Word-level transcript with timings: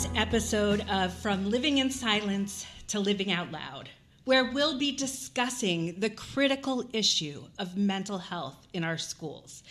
this 0.00 0.10
episode 0.16 0.82
of 0.88 1.12
From 1.12 1.50
Living 1.50 1.76
in 1.76 1.90
Silence 1.90 2.64
to 2.86 2.98
Living 2.98 3.30
Out 3.30 3.52
Loud, 3.52 3.90
where 4.24 4.50
we'll 4.50 4.78
be 4.78 4.92
discussing 4.92 6.00
the 6.00 6.08
critical 6.08 6.88
issue 6.94 7.42
of 7.58 7.76
mental 7.76 8.16
health 8.16 8.66
in 8.72 8.82
our 8.82 8.96
schools. 8.96 9.62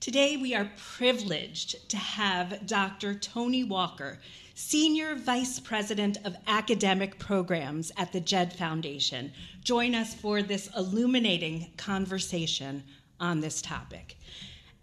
Today, 0.00 0.36
we 0.36 0.56
are 0.56 0.72
privileged 0.76 1.88
to 1.90 1.96
have 1.98 2.66
Dr. 2.66 3.14
Tony 3.14 3.62
Walker, 3.62 4.18
Senior 4.56 5.14
Vice 5.14 5.60
President 5.60 6.18
of 6.24 6.34
Academic 6.48 7.20
Programs 7.20 7.92
at 7.96 8.12
the 8.12 8.20
JED 8.20 8.54
Foundation, 8.54 9.30
join 9.62 9.94
us 9.94 10.14
for 10.14 10.42
this 10.42 10.68
illuminating 10.76 11.70
conversation 11.76 12.82
on 13.20 13.38
this 13.38 13.62
topic. 13.62 14.16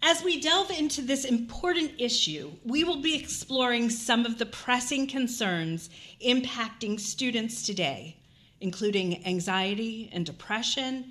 As 0.06 0.22
we 0.22 0.38
delve 0.38 0.70
into 0.70 1.00
this 1.00 1.24
important 1.24 1.92
issue, 1.96 2.52
we 2.62 2.84
will 2.84 3.00
be 3.00 3.16
exploring 3.16 3.88
some 3.88 4.26
of 4.26 4.36
the 4.36 4.44
pressing 4.44 5.06
concerns 5.06 5.88
impacting 6.22 7.00
students 7.00 7.64
today, 7.64 8.18
including 8.60 9.26
anxiety 9.26 10.10
and 10.12 10.26
depression, 10.26 11.10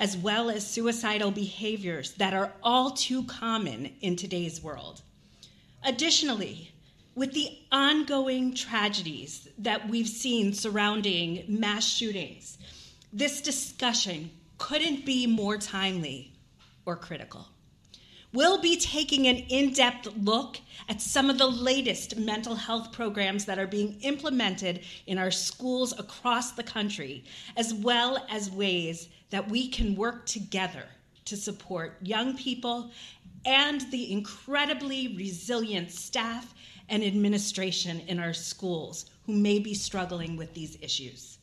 as 0.00 0.16
well 0.16 0.50
as 0.50 0.66
suicidal 0.66 1.30
behaviors 1.30 2.14
that 2.14 2.34
are 2.34 2.52
all 2.60 2.90
too 2.90 3.22
common 3.22 3.94
in 4.00 4.16
today's 4.16 4.60
world. 4.60 5.02
Additionally, 5.84 6.72
with 7.14 7.34
the 7.34 7.56
ongoing 7.70 8.52
tragedies 8.52 9.46
that 9.58 9.88
we've 9.88 10.08
seen 10.08 10.52
surrounding 10.52 11.44
mass 11.46 11.86
shootings, 11.86 12.58
this 13.12 13.40
discussion 13.40 14.32
couldn't 14.58 15.06
be 15.06 15.24
more 15.24 15.56
timely 15.56 16.32
or 16.84 16.96
critical. 16.96 17.46
We'll 18.34 18.58
be 18.60 18.76
taking 18.76 19.28
an 19.28 19.36
in 19.36 19.72
depth 19.72 20.08
look 20.20 20.58
at 20.88 21.00
some 21.00 21.30
of 21.30 21.38
the 21.38 21.46
latest 21.46 22.16
mental 22.16 22.56
health 22.56 22.90
programs 22.90 23.44
that 23.44 23.60
are 23.60 23.66
being 23.68 23.96
implemented 24.00 24.80
in 25.06 25.18
our 25.18 25.30
schools 25.30 25.96
across 26.00 26.50
the 26.50 26.64
country, 26.64 27.22
as 27.56 27.72
well 27.72 28.26
as 28.28 28.50
ways 28.50 29.08
that 29.30 29.48
we 29.48 29.68
can 29.68 29.94
work 29.94 30.26
together 30.26 30.82
to 31.26 31.36
support 31.36 31.96
young 32.02 32.36
people 32.36 32.90
and 33.44 33.82
the 33.92 34.10
incredibly 34.10 35.14
resilient 35.16 35.92
staff 35.92 36.54
and 36.88 37.04
administration 37.04 38.00
in 38.08 38.18
our 38.18 38.32
schools 38.32 39.06
who 39.26 39.32
may 39.32 39.60
be 39.60 39.74
struggling 39.74 40.36
with 40.36 40.52
these 40.54 40.76
issues. 40.80 41.38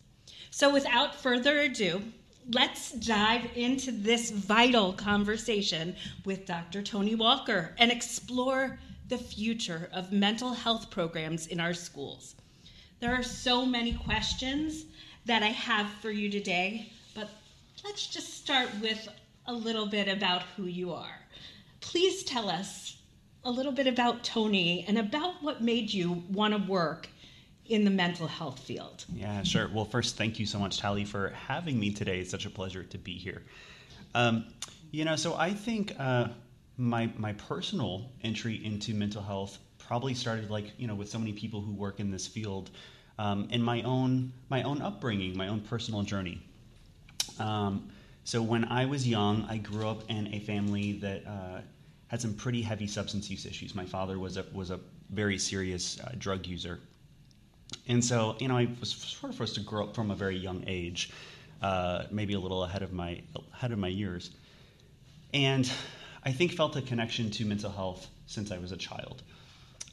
So, 0.50 0.70
without 0.70 1.16
further 1.16 1.62
ado, 1.62 2.02
let's 2.50 2.92
dive 2.94 3.50
into 3.56 3.92
this 3.92 4.32
vital 4.32 4.94
conversation 4.94 5.96
with 6.26 6.46
Dr. 6.46 6.82
Tony 6.82 7.16
Walker 7.16 7.74
and 7.78 7.92
explore 7.92 8.80
the 9.08 9.18
future 9.18 9.90
of 9.94 10.12
mental 10.12 10.54
health 10.54 10.90
programs 10.90 11.48
in 11.48 11.60
our 11.60 11.74
schools. 11.74 12.36
There 13.00 13.14
are 13.14 13.24
so 13.24 13.66
many 13.66 13.94
questions 13.94 14.86
that 15.26 15.44
I 15.44 15.48
have 15.48 15.90
for 16.02 16.12
you 16.12 16.30
today, 16.30 16.92
but 17.14 17.30
let's 17.84 18.08
just 18.08 18.36
start 18.36 18.70
with 18.82 19.08
a 19.48 19.54
little 19.54 19.86
bit 19.86 20.08
about 20.08 20.44
who 20.56 20.66
you 20.66 20.94
are. 20.94 21.20
Please 21.80 22.24
tell 22.24 22.50
us 22.50 22.98
a 23.44 23.52
little 23.52 23.72
bit 23.72 23.88
about 23.88 24.24
Tony 24.24 24.86
and 24.88 24.98
about 24.98 25.42
what 25.42 25.62
made 25.62 25.92
you 25.92 26.24
want 26.30 26.54
to 26.54 26.72
work 26.72 27.10
in 27.72 27.86
the 27.86 27.90
mental 27.90 28.28
health 28.28 28.60
field. 28.60 29.06
Yeah, 29.14 29.44
sure. 29.44 29.70
Well, 29.74 29.86
first, 29.86 30.18
thank 30.18 30.40
you 30.40 30.46
so 30.46 30.60
much, 30.60 30.80
Tally, 30.80 31.06
for 31.06 31.30
having 31.30 31.80
me 31.80 31.92
today. 31.92 32.20
It's 32.20 32.30
such 32.30 32.46
a 32.46 32.50
pleasure 32.50 32.84
to 32.84 32.98
be 32.98 33.14
here. 33.14 33.44
Um, 34.14 34.46
you 34.92 35.06
know, 35.06 35.16
so 35.16 35.36
I 35.36 35.54
think 35.54 35.96
uh, 35.98 36.28
my 36.78 37.10
my 37.18 37.32
personal 37.34 38.12
entry 38.24 38.64
into 38.66 38.94
mental 38.94 39.24
health 39.24 39.58
probably 39.80 40.14
started 40.14 40.50
like 40.50 40.74
you 40.78 40.86
know 40.86 40.96
with 40.96 41.10
so 41.10 41.18
many 41.18 41.32
people 41.32 41.62
who 41.62 41.74
work 41.74 42.02
in 42.02 42.12
this 42.12 42.28
field, 42.28 42.72
um, 43.18 43.48
in 43.52 43.64
my 43.64 43.82
own 43.84 44.34
my 44.50 44.64
own 44.64 44.82
upbringing, 44.82 45.38
my 45.38 45.48
own 45.48 45.62
personal 45.62 46.04
journey. 46.04 46.42
Um, 47.40 47.90
so 48.26 48.42
when 48.42 48.66
I 48.66 48.86
was 48.86 49.08
young, 49.08 49.46
I 49.50 49.58
grew 49.58 49.88
up 49.88 50.04
in 50.10 50.28
a 50.34 50.40
family 50.40 50.94
that 51.00 51.26
uh, 51.26 51.62
had 52.08 52.22
some 52.22 52.34
pretty 52.34 52.62
heavy 52.62 52.86
substance 52.86 53.30
use 53.30 53.46
issues. 53.46 53.74
My 53.74 53.86
father 53.86 54.20
was 54.20 54.36
a 54.36 54.46
was 54.52 54.72
a 54.72 54.80
very 55.10 55.38
serious 55.38 56.02
uh, 56.02 56.12
drug 56.18 56.46
user 56.48 56.82
and 57.88 58.04
so, 58.04 58.36
you 58.40 58.48
know, 58.48 58.58
I 58.58 58.68
was 58.80 58.92
sort 58.92 59.32
of 59.32 59.38
forced 59.38 59.56
to 59.56 59.62
grow 59.62 59.86
up 59.86 59.96
from 59.96 60.12
a 60.12 60.16
very 60.16 60.38
young 60.38 60.64
age, 60.68 61.12
uh, 61.62 62.04
maybe 62.12 62.34
a 62.34 62.40
little 62.40 62.64
ahead 62.64 62.84
of 62.84 62.94
my 62.94 63.22
ahead 63.54 63.72
of 63.72 63.80
my 63.80 63.88
years, 63.88 64.32
and 65.34 65.72
I 66.24 66.32
think 66.32 66.54
felt 66.54 66.76
a 66.76 66.82
connection 66.82 67.32
to 67.32 67.46
mental 67.46 67.72
health 67.72 68.08
since 68.28 68.52
I 68.52 68.58
was 68.58 68.72
a 68.72 68.78
child. 68.78 69.24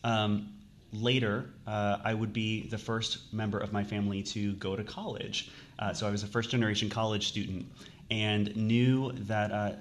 Um, 0.04 0.54
later, 0.92 1.50
uh, 1.66 1.98
I 2.04 2.14
would 2.14 2.32
be 2.32 2.68
the 2.68 2.78
first 2.78 3.32
member 3.32 3.58
of 3.58 3.72
my 3.72 3.84
family 3.84 4.22
to 4.24 4.52
go 4.54 4.76
to 4.76 4.84
college. 4.84 5.50
Uh, 5.78 5.92
so 5.92 6.06
I 6.06 6.10
was 6.10 6.22
a 6.22 6.26
first 6.26 6.50
generation 6.50 6.88
college 6.88 7.28
student 7.28 7.66
and 8.10 8.54
knew 8.56 9.12
that 9.12 9.52
uh, 9.52 9.72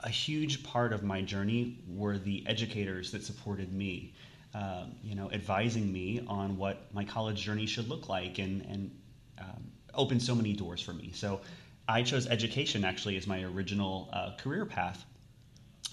a 0.00 0.08
huge 0.08 0.62
part 0.64 0.92
of 0.92 1.02
my 1.02 1.22
journey 1.22 1.78
were 1.88 2.18
the 2.18 2.44
educators 2.46 3.10
that 3.12 3.24
supported 3.24 3.72
me 3.72 4.12
um, 4.54 4.94
you 5.02 5.14
know, 5.14 5.30
advising 5.32 5.90
me 5.90 6.24
on 6.26 6.56
what 6.56 6.92
my 6.92 7.04
college 7.04 7.40
journey 7.40 7.66
should 7.66 7.88
look 7.88 8.08
like 8.08 8.38
and, 8.38 8.62
and 8.62 8.90
um, 9.38 9.70
opened 9.94 10.22
so 10.22 10.34
many 10.34 10.52
doors 10.52 10.80
for 10.80 10.92
me. 10.92 11.10
So 11.14 11.40
I 11.88 12.02
chose 12.02 12.26
education 12.26 12.84
actually 12.84 13.16
as 13.16 13.26
my 13.26 13.42
original 13.42 14.10
uh, 14.12 14.32
career 14.38 14.66
path. 14.66 15.04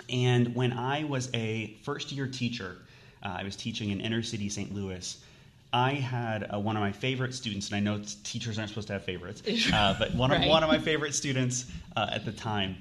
And 0.09 0.56
when 0.56 0.74
I 0.74 1.03
was 1.03 1.30
a 1.34 1.78
first 1.84 2.12
year 2.12 2.28
teacher, 2.28 2.78
uh, 3.24 3.38
I 3.40 3.44
was 3.44 3.56
teaching 3.56 3.90
in 3.92 4.02
inner 4.02 4.24
city 4.24 4.50
St. 4.50 4.74
Louis. 4.74 5.24
I 5.72 5.94
had 5.94 6.50
uh, 6.52 6.59
one 6.59 6.76
of 6.76 6.81
my 6.81 6.91
favorite 6.91 7.34
students, 7.34 7.68
and 7.68 7.76
I 7.76 7.80
know 7.80 8.02
teachers 8.24 8.58
aren't 8.58 8.70
supposed 8.70 8.88
to 8.88 8.94
have 8.94 9.03
favorites, 9.03 9.44
uh, 9.74 9.96
but 10.00 10.16
one 10.16 10.31
of 10.31 10.44
one 10.46 10.64
of 10.64 10.70
my 10.70 10.80
favorite 10.80 11.14
students 11.14 11.66
uh, 11.96 12.09
at 12.12 12.26
the 12.26 12.31
time, 12.31 12.78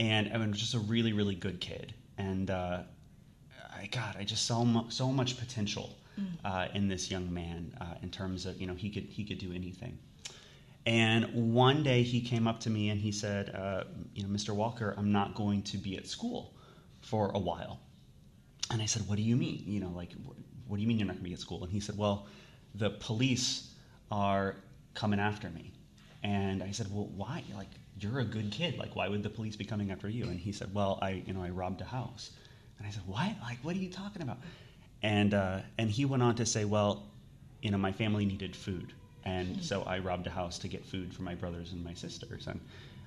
and 0.00 0.32
I 0.32 0.38
was 0.38 0.58
just 0.58 0.74
a 0.74 0.80
really 0.80 1.12
really 1.12 1.36
good 1.36 1.60
kid. 1.60 1.94
And 2.18 2.50
uh, 2.50 2.80
I, 3.84 3.86
God, 3.86 4.16
I 4.18 4.24
just 4.24 4.46
saw 4.46 4.64
so 4.88 5.12
much 5.12 5.38
potential 5.38 5.94
mm. 6.18 6.26
uh, 6.42 6.68
in 6.72 6.88
this 6.88 7.10
young 7.10 7.32
man 7.32 7.76
uh, 7.82 7.94
in 8.02 8.08
terms 8.08 8.46
of 8.46 8.58
you 8.58 8.66
know 8.66 8.74
he 8.74 8.88
could 8.88 9.04
he 9.04 9.24
could 9.24 9.38
do 9.38 9.52
anything. 9.52 9.98
And 10.86 11.52
one 11.54 11.82
day 11.82 12.02
he 12.02 12.20
came 12.20 12.46
up 12.46 12.60
to 12.60 12.70
me 12.70 12.90
and 12.90 13.00
he 13.00 13.10
said, 13.12 13.54
uh, 13.54 13.84
you 14.14 14.22
know, 14.22 14.28
Mr. 14.28 14.54
Walker, 14.54 14.94
I'm 14.98 15.12
not 15.12 15.34
going 15.34 15.62
to 15.62 15.78
be 15.78 15.96
at 15.96 16.06
school 16.06 16.54
for 17.00 17.30
a 17.34 17.38
while. 17.38 17.80
And 18.70 18.82
I 18.82 18.86
said, 18.86 19.08
what 19.08 19.16
do 19.16 19.22
you 19.22 19.34
mean? 19.34 19.64
You 19.66 19.80
know, 19.80 19.92
like, 19.96 20.12
what 20.66 20.76
do 20.76 20.82
you 20.82 20.88
mean 20.88 20.98
you're 20.98 21.06
not 21.06 21.14
going 21.14 21.24
to 21.24 21.28
be 21.30 21.32
at 21.32 21.40
school? 21.40 21.62
And 21.64 21.72
he 21.72 21.80
said, 21.80 21.96
well, 21.96 22.26
the 22.74 22.90
police 22.90 23.70
are 24.10 24.56
coming 24.92 25.20
after 25.20 25.48
me. 25.48 25.72
And 26.22 26.62
I 26.62 26.70
said, 26.70 26.88
well, 26.92 27.08
why? 27.16 27.42
Like, 27.56 27.70
you're 27.98 28.20
a 28.20 28.24
good 28.24 28.50
kid. 28.50 28.76
Like, 28.76 28.94
why 28.94 29.08
would 29.08 29.22
the 29.22 29.30
police 29.30 29.56
be 29.56 29.64
coming 29.64 29.90
after 29.90 30.10
you? 30.10 30.24
And 30.24 30.38
he 30.38 30.52
said, 30.52 30.74
well, 30.74 30.98
I, 31.00 31.22
you 31.24 31.32
know, 31.32 31.42
I 31.42 31.48
robbed 31.48 31.80
a 31.80 31.86
house. 31.86 32.32
And 32.78 32.86
I 32.86 32.90
said, 32.90 33.02
What? 33.06 33.30
Like, 33.42 33.58
what 33.62 33.76
are 33.76 33.78
you 33.78 33.90
talking 33.90 34.22
about? 34.22 34.38
And, 35.02 35.34
uh, 35.34 35.60
and 35.78 35.90
he 35.90 36.04
went 36.04 36.22
on 36.22 36.34
to 36.36 36.46
say, 36.46 36.64
Well, 36.64 37.04
you 37.62 37.70
know, 37.70 37.78
my 37.78 37.92
family 37.92 38.24
needed 38.24 38.54
food. 38.54 38.92
And 39.24 39.56
hmm. 39.56 39.62
so 39.62 39.82
I 39.82 39.98
robbed 39.98 40.26
a 40.26 40.30
house 40.30 40.58
to 40.60 40.68
get 40.68 40.84
food 40.84 41.14
for 41.14 41.22
my 41.22 41.34
brothers 41.34 41.72
and 41.72 41.82
my 41.84 41.94
sisters. 41.94 42.46
And 42.46 42.60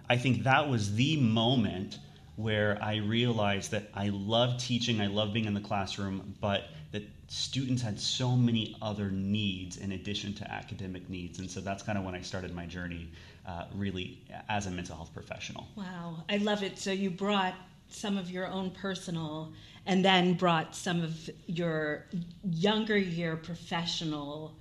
I 0.10 0.18
think 0.18 0.44
that 0.44 0.68
was 0.68 0.96
the 0.96 1.18
moment 1.18 2.00
where 2.38 2.78
I 2.82 2.98
realized 2.98 3.72
that 3.72 3.90
I 3.96 4.10
love 4.10 4.60
teaching, 4.60 5.02
I 5.02 5.08
love 5.08 5.34
being 5.34 5.46
in 5.46 5.56
the 5.56 5.60
classroom, 5.60 6.36
but 6.40 6.66
that 6.92 7.04
students 7.28 7.82
had 7.82 8.00
so 8.00 8.36
many 8.36 8.78
other 8.82 9.10
needs 9.10 9.78
in 9.78 9.92
addition 9.92 10.34
to 10.36 10.52
academic 10.52 11.10
needs. 11.10 11.40
And 11.40 11.50
so 11.50 11.62
that's 11.62 11.82
kind 11.82 11.98
of 11.98 12.04
when 12.04 12.14
I 12.14 12.22
started 12.22 12.54
my 12.54 12.68
journey, 12.68 13.12
uh, 13.48 13.66
really, 13.74 14.24
as 14.50 14.68
a 14.68 14.72
mental 14.72 14.96
health 14.96 15.14
professional. 15.14 15.68
Wow, 15.76 16.24
I 16.30 16.38
love 16.38 16.62
it. 16.62 16.78
So 16.78 16.92
you 16.92 17.10
brought 17.10 17.56
some 17.90 18.18
of 18.18 18.30
your 18.30 18.48
own 18.48 18.72
personal 18.72 19.54
and 19.86 20.04
then 20.04 20.34
brought 20.34 20.76
some 20.76 21.02
of 21.02 21.30
your 21.48 22.06
younger 22.44 22.98
year 22.98 23.36
professional 23.38 24.54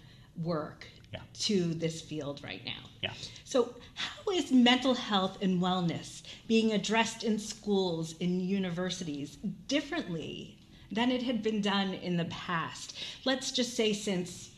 work 0.42 0.86
yeah. 1.12 1.20
to 1.34 1.74
this 1.74 2.00
field 2.00 2.40
right 2.44 2.64
now. 2.64 2.88
Yeah. 3.02 3.12
So, 3.44 3.74
how 3.94 4.30
is 4.32 4.52
mental 4.52 4.94
health 4.94 5.38
and 5.42 5.60
wellness 5.60 6.22
being 6.46 6.72
addressed 6.72 7.24
in 7.24 7.38
schools, 7.38 8.14
in 8.20 8.40
universities, 8.40 9.36
differently 9.68 10.58
than 10.90 11.10
it 11.10 11.22
had 11.22 11.42
been 11.42 11.60
done 11.60 11.94
in 11.94 12.16
the 12.16 12.24
past? 12.26 12.96
Let's 13.24 13.50
just 13.50 13.74
say 13.74 13.92
since 13.92 14.50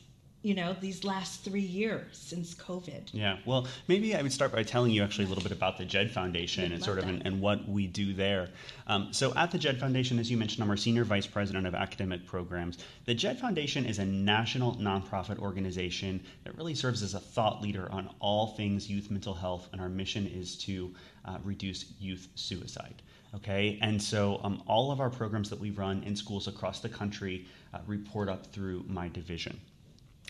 you 0.42 0.54
know 0.54 0.76
these 0.80 1.02
last 1.02 1.42
three 1.42 1.60
years 1.60 2.06
since 2.12 2.54
covid. 2.54 3.08
Yeah. 3.12 3.38
Well 3.44 3.66
maybe 3.88 4.14
i 4.14 4.22
would 4.22 4.32
start 4.32 4.52
by 4.52 4.62
telling 4.62 4.92
you 4.92 5.02
actually 5.02 5.24
a 5.24 5.28
little 5.28 5.42
bit 5.42 5.52
about 5.52 5.78
the 5.78 5.84
jed 5.84 6.10
foundation 6.12 6.72
and 6.72 6.82
sort 6.82 6.98
of 6.98 7.08
and, 7.08 7.26
and, 7.26 7.40
what 7.40 7.68
we 7.68 7.86
do 7.86 8.12
there. 8.12 8.50
Um, 8.86 9.12
so 9.12 9.32
at 9.34 9.50
the 9.50 9.58
jed 9.58 9.80
foundation 9.80 10.18
as 10.18 10.30
you 10.30 10.36
mentioned 10.36 10.62
i'm 10.62 10.70
our 10.70 10.76
senior 10.76 11.04
vice 11.04 11.26
president 11.26 11.66
of 11.66 11.74
academic 11.74 12.24
programs. 12.24 12.78
The 13.04 13.14
jed 13.14 13.40
foundation 13.40 13.84
is 13.84 13.98
a 13.98 14.04
national 14.04 14.76
nonprofit 14.76 15.38
organization 15.38 16.20
that 16.44 16.56
really 16.56 16.74
serves 16.74 17.02
as 17.02 17.14
a 17.14 17.20
thought 17.20 17.60
leader 17.60 17.90
on 17.90 18.08
all 18.20 18.48
things 18.48 18.88
youth 18.88 19.10
mental 19.10 19.34
health 19.34 19.68
and 19.72 19.80
our 19.80 19.88
mission 19.88 20.26
is 20.26 20.56
to 20.58 20.94
uh, 21.24 21.38
reduce 21.42 21.92
youth 21.98 22.28
suicide 22.36 23.02
okay? 23.34 23.78
And 23.82 24.00
so 24.00 24.40
um, 24.42 24.62
all 24.66 24.90
of 24.90 25.00
our 25.00 25.10
programs 25.10 25.50
that 25.50 25.60
we 25.60 25.70
run 25.70 26.02
in 26.04 26.16
schools 26.16 26.48
across 26.48 26.80
the 26.80 26.88
country 26.88 27.46
uh, 27.74 27.80
report 27.86 28.30
up 28.30 28.46
through 28.46 28.86
my 28.88 29.08
division 29.08 29.60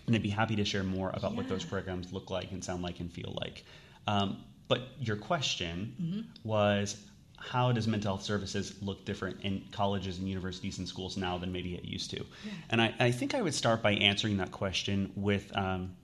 and 0.09 0.17
I'd 0.17 0.23
be 0.23 0.29
happy 0.29 0.57
to 0.57 0.65
share 0.65 0.83
more 0.83 1.11
about 1.11 1.33
yeah. 1.33 1.37
what 1.37 1.49
those 1.49 1.65
programs 1.65 2.13
look 2.13 2.31
like 2.31 2.51
and 2.51 2.65
sound 2.65 2.83
like 2.83 3.01
and 3.01 3.13
feel 3.13 3.37
like. 3.41 3.65
Um, 4.07 4.45
but 4.69 4.89
your 5.01 5.17
question 5.17 5.95
mm-hmm. 6.01 6.49
was 6.49 6.97
how 7.37 7.73
does 7.73 7.87
mental 7.87 8.15
health 8.15 8.25
services 8.25 8.75
look 8.83 9.05
different 9.05 9.41
in 9.43 9.65
colleges 9.71 10.19
and 10.19 10.29
universities 10.29 10.79
and 10.79 10.89
schools 10.89 11.17
now 11.17 11.39
than 11.39 11.53
maybe 11.53 11.75
it 11.75 11.85
used 11.85 12.11
to? 12.11 12.17
Yeah. 12.17 12.53
And 12.71 12.83
I, 12.83 12.95
I, 12.99 13.11
think 13.11 13.35
I 13.35 13.43
would 13.43 13.55
start 13.55 13.83
by 13.83 13.93
answering 13.93 14.39
that 14.39 14.51
question 14.51 15.13
with 15.15 15.57
um, 15.57 15.95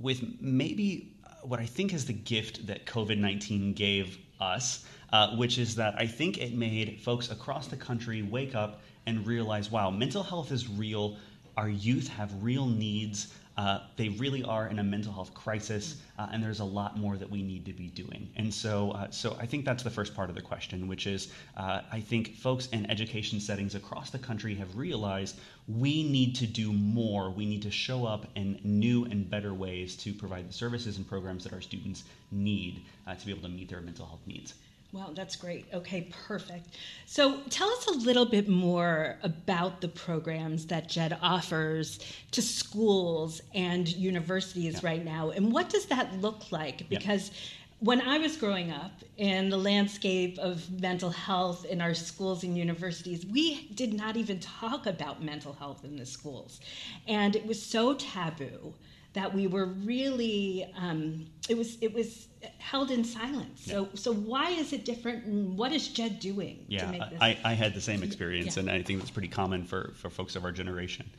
with 0.00 0.22
maybe 0.40 1.12
what 1.42 1.58
I 1.58 1.66
think 1.66 1.92
is 1.92 2.06
the 2.06 2.12
gift 2.12 2.66
that 2.68 2.86
COVID 2.86 3.18
nineteen 3.18 3.72
gave 3.74 4.18
us, 4.40 4.84
uh, 5.12 5.36
which 5.36 5.58
is 5.58 5.74
that 5.76 5.94
I 5.98 6.06
think 6.06 6.38
it 6.38 6.54
made 6.54 7.00
folks 7.00 7.30
across 7.30 7.66
the 7.66 7.76
country 7.76 8.22
wake 8.22 8.54
up 8.54 8.82
and 9.06 9.26
realize, 9.26 9.70
wow, 9.70 9.90
mental 9.90 10.22
health 10.22 10.52
is 10.52 10.68
real 10.68 11.16
our 11.60 11.68
youth 11.68 12.08
have 12.08 12.30
real 12.42 12.64
needs. 12.64 13.34
Uh, 13.58 13.80
they 13.96 14.08
really 14.08 14.42
are 14.42 14.68
in 14.68 14.78
a 14.78 14.82
mental 14.82 15.12
health 15.12 15.34
crisis, 15.34 16.00
uh, 16.18 16.26
and 16.32 16.42
there's 16.42 16.60
a 16.60 16.64
lot 16.64 16.96
more 16.96 17.18
that 17.18 17.28
we 17.28 17.42
need 17.42 17.66
to 17.66 17.74
be 17.74 17.88
doing. 17.88 18.30
And 18.36 18.52
so, 18.52 18.92
uh, 18.92 19.10
so 19.10 19.36
I 19.38 19.44
think 19.44 19.66
that's 19.66 19.82
the 19.82 19.90
first 19.90 20.14
part 20.14 20.30
of 20.30 20.36
the 20.36 20.40
question, 20.40 20.88
which 20.88 21.06
is 21.06 21.30
uh, 21.58 21.82
I 21.92 22.00
think 22.00 22.36
folks 22.36 22.68
in 22.68 22.90
education 22.90 23.40
settings 23.40 23.74
across 23.74 24.08
the 24.08 24.18
country 24.18 24.54
have 24.54 24.74
realized 24.74 25.38
we 25.68 26.02
need 26.02 26.34
to 26.36 26.46
do 26.46 26.72
more. 26.72 27.30
We 27.30 27.44
need 27.44 27.60
to 27.62 27.70
show 27.70 28.06
up 28.06 28.26
in 28.36 28.58
new 28.64 29.04
and 29.04 29.28
better 29.28 29.52
ways 29.52 29.96
to 29.96 30.14
provide 30.14 30.48
the 30.48 30.54
services 30.54 30.96
and 30.96 31.06
programs 31.06 31.44
that 31.44 31.52
our 31.52 31.60
students 31.60 32.04
need 32.30 32.84
uh, 33.06 33.16
to 33.16 33.26
be 33.26 33.32
able 33.32 33.42
to 33.42 33.54
meet 33.54 33.68
their 33.68 33.82
mental 33.82 34.06
health 34.06 34.26
needs. 34.26 34.54
Wow, 34.92 35.12
that's 35.14 35.36
great. 35.36 35.66
Okay, 35.72 36.08
perfect. 36.26 36.76
So 37.06 37.40
tell 37.48 37.68
us 37.70 37.86
a 37.86 37.92
little 37.92 38.26
bit 38.26 38.48
more 38.48 39.18
about 39.22 39.80
the 39.80 39.86
programs 39.88 40.66
that 40.66 40.88
JED 40.88 41.16
offers 41.22 42.00
to 42.32 42.42
schools 42.42 43.40
and 43.54 43.88
universities 43.88 44.74
yeah. 44.74 44.88
right 44.88 45.04
now. 45.04 45.30
And 45.30 45.52
what 45.52 45.68
does 45.68 45.86
that 45.86 46.20
look 46.20 46.50
like? 46.50 46.88
Because 46.88 47.28
yeah. 47.28 47.36
when 47.78 48.00
I 48.00 48.18
was 48.18 48.36
growing 48.36 48.72
up 48.72 48.90
in 49.16 49.48
the 49.48 49.56
landscape 49.56 50.36
of 50.40 50.68
mental 50.80 51.10
health 51.10 51.64
in 51.66 51.80
our 51.80 51.94
schools 51.94 52.42
and 52.42 52.58
universities, 52.58 53.24
we 53.24 53.68
did 53.68 53.94
not 53.94 54.16
even 54.16 54.40
talk 54.40 54.86
about 54.86 55.22
mental 55.22 55.52
health 55.52 55.84
in 55.84 55.94
the 55.94 56.06
schools. 56.06 56.60
And 57.06 57.36
it 57.36 57.46
was 57.46 57.62
so 57.62 57.94
taboo 57.94 58.74
that 59.12 59.34
we 59.34 59.46
were 59.46 59.66
really 59.66 60.72
um, 60.76 61.26
it 61.48 61.56
was 61.56 61.78
it 61.80 61.92
was 61.92 62.28
held 62.58 62.90
in 62.90 63.04
silence. 63.04 63.64
So 63.64 63.82
yeah. 63.82 63.88
so 63.94 64.12
why 64.12 64.50
is 64.50 64.72
it 64.72 64.84
different, 64.84 65.24
and 65.24 65.58
what 65.58 65.72
is 65.72 65.88
Jed 65.88 66.20
doing? 66.20 66.64
Yeah, 66.68 67.08
I, 67.20 67.36
I 67.44 67.52
had 67.54 67.74
the 67.74 67.80
same 67.80 68.02
experience, 68.02 68.56
yeah. 68.56 68.62
and 68.62 68.70
I 68.70 68.82
think 68.82 69.00
that's 69.00 69.10
pretty 69.10 69.28
common 69.28 69.64
for 69.64 69.92
for 69.96 70.10
folks 70.10 70.36
of 70.36 70.44
our 70.44 70.52
generation. 70.52 71.10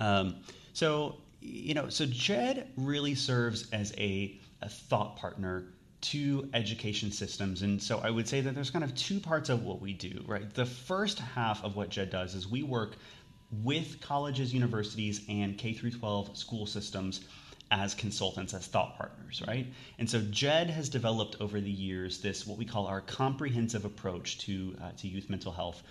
Um, 0.00 0.36
so 0.72 1.16
you 1.40 1.74
know, 1.74 1.88
so 1.88 2.06
Jed 2.06 2.70
really 2.76 3.14
serves 3.14 3.70
as 3.70 3.92
a, 3.96 4.38
a 4.62 4.68
thought 4.68 5.16
partner 5.16 5.64
to 6.02 6.48
education 6.54 7.12
systems. 7.12 7.62
And 7.62 7.82
so 7.82 7.98
I 7.98 8.10
would 8.10 8.26
say 8.26 8.40
that 8.40 8.54
there's 8.54 8.70
kind 8.70 8.84
of 8.84 8.94
two 8.94 9.20
parts 9.20 9.48
of 9.48 9.64
what 9.64 9.80
we 9.80 9.92
do, 9.92 10.24
right? 10.26 10.52
The 10.54 10.64
first 10.64 11.18
half 11.18 11.62
of 11.62 11.76
what 11.76 11.90
JED 11.90 12.10
does 12.10 12.34
is 12.34 12.48
we 12.48 12.62
work 12.62 12.96
with 13.52 14.00
colleges, 14.00 14.54
universities, 14.54 15.22
and 15.28 15.58
K 15.58 15.72
through 15.72 15.90
12 15.92 16.36
school 16.36 16.66
systems 16.66 17.20
as 17.70 17.94
consultants, 17.94 18.52
as 18.52 18.66
thought 18.66 18.96
partners, 18.96 19.42
right? 19.46 19.66
And 19.98 20.08
so 20.08 20.20
JED 20.30 20.70
has 20.70 20.88
developed 20.88 21.36
over 21.40 21.60
the 21.60 21.70
years 21.70 22.18
this 22.18 22.46
what 22.46 22.58
we 22.58 22.64
call 22.64 22.86
our 22.86 23.00
comprehensive 23.00 23.84
approach 23.84 24.38
to 24.38 24.76
uh, 24.82 24.90
to 24.98 25.08
youth 25.08 25.30
mental 25.30 25.52
health, 25.52 25.82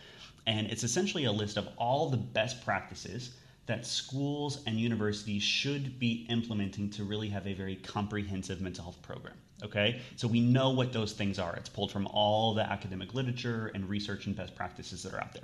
and 0.46 0.68
it's 0.68 0.84
essentially 0.84 1.26
a 1.26 1.32
list 1.32 1.58
of 1.58 1.70
all 1.78 2.10
the 2.10 2.18
best 2.18 2.64
practices 2.66 3.32
that 3.66 3.86
schools 3.86 4.64
and 4.66 4.80
universities 4.80 5.44
should 5.44 6.00
be 6.00 6.26
implementing 6.28 6.90
to 6.90 7.04
really 7.04 7.30
have 7.30 7.46
a 7.46 7.54
very 7.54 7.76
comprehensive 7.76 8.60
mental 8.60 8.84
health 8.84 9.02
program. 9.04 9.36
Okay, 9.62 10.02
so 10.16 10.28
we 10.28 10.40
know 10.40 10.72
what 10.72 10.92
those 10.92 11.14
things 11.14 11.38
are. 11.38 11.56
It's 11.56 11.70
pulled 11.70 11.92
from 11.92 12.08
all 12.08 12.54
the 12.54 12.64
academic 12.64 13.14
literature 13.14 13.72
and 13.76 13.88
research 13.88 14.26
and 14.26 14.36
best 14.36 14.56
practices 14.56 15.04
that 15.04 15.14
are 15.14 15.22
out 15.22 15.34
there. 15.34 15.44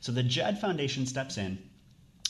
So 0.00 0.12
the 0.12 0.22
JED 0.22 0.58
Foundation 0.58 1.06
steps 1.06 1.38
in 1.38 1.58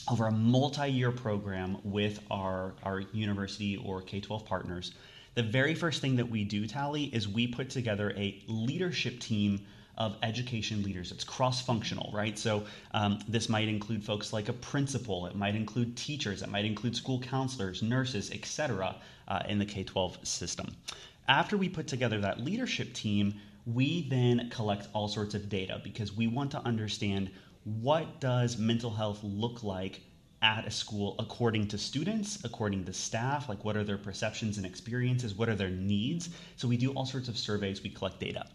over 0.09 0.27
a 0.27 0.31
multi-year 0.31 1.11
program 1.11 1.77
with 1.83 2.19
our, 2.31 2.73
our 2.83 3.01
university 3.13 3.77
or 3.77 4.01
K-12 4.01 4.45
partners. 4.45 4.93
The 5.35 5.43
very 5.43 5.75
first 5.75 6.01
thing 6.01 6.15
that 6.15 6.29
we 6.29 6.43
do, 6.43 6.65
Tally, 6.65 7.05
is 7.05 7.27
we 7.27 7.45
put 7.45 7.69
together 7.69 8.11
a 8.17 8.41
leadership 8.47 9.19
team 9.19 9.65
of 9.97 10.15
education 10.23 10.83
leaders. 10.83 11.11
It's 11.11 11.23
cross 11.23 11.61
functional, 11.61 12.11
right? 12.13 12.37
So 12.37 12.65
um, 12.91 13.19
this 13.27 13.49
might 13.49 13.67
include 13.67 14.03
folks 14.03 14.31
like 14.31 14.47
a 14.47 14.53
principal, 14.53 15.25
it 15.25 15.35
might 15.35 15.55
include 15.55 15.97
teachers, 15.97 16.43
it 16.43 16.49
might 16.49 16.65
include 16.65 16.95
school 16.95 17.19
counselors, 17.19 17.81
nurses, 17.81 18.31
etc. 18.31 18.95
Uh, 19.27 19.43
in 19.49 19.59
the 19.59 19.65
K 19.65 19.83
12 19.83 20.25
system. 20.25 20.67
After 21.27 21.57
we 21.57 21.67
put 21.67 21.87
together 21.87 22.21
that 22.21 22.39
leadership 22.39 22.93
team, 22.93 23.33
we 23.65 24.07
then 24.07 24.49
collect 24.49 24.87
all 24.93 25.09
sorts 25.09 25.35
of 25.35 25.49
data 25.49 25.81
because 25.83 26.13
we 26.13 26.27
want 26.27 26.51
to 26.51 26.65
understand 26.65 27.29
what 27.67 28.21
does 28.21 28.57
mental 28.57 28.91
health 28.91 29.19
look 29.23 29.61
like 29.61 29.99
at 30.41 30.65
a 30.65 30.71
school 30.71 31.15
according 31.19 31.67
to 31.67 31.77
students, 31.77 32.43
according 32.45 32.85
to 32.85 32.93
staff, 32.93 33.49
like 33.49 33.65
what 33.65 33.75
are 33.75 33.83
their 33.83 33.97
perceptions 33.97 34.55
and 34.55 34.65
experiences, 34.65 35.35
what 35.35 35.49
are 35.49 35.55
their 35.55 35.69
needs. 35.69 36.29
So 36.55 36.67
we 36.67 36.77
do 36.77 36.91
all 36.91 37.05
sorts 37.05 37.27
of 37.27 37.37
surveys, 37.37 37.83
we 37.83 37.89
collect 37.89 38.19
data. 38.19 38.45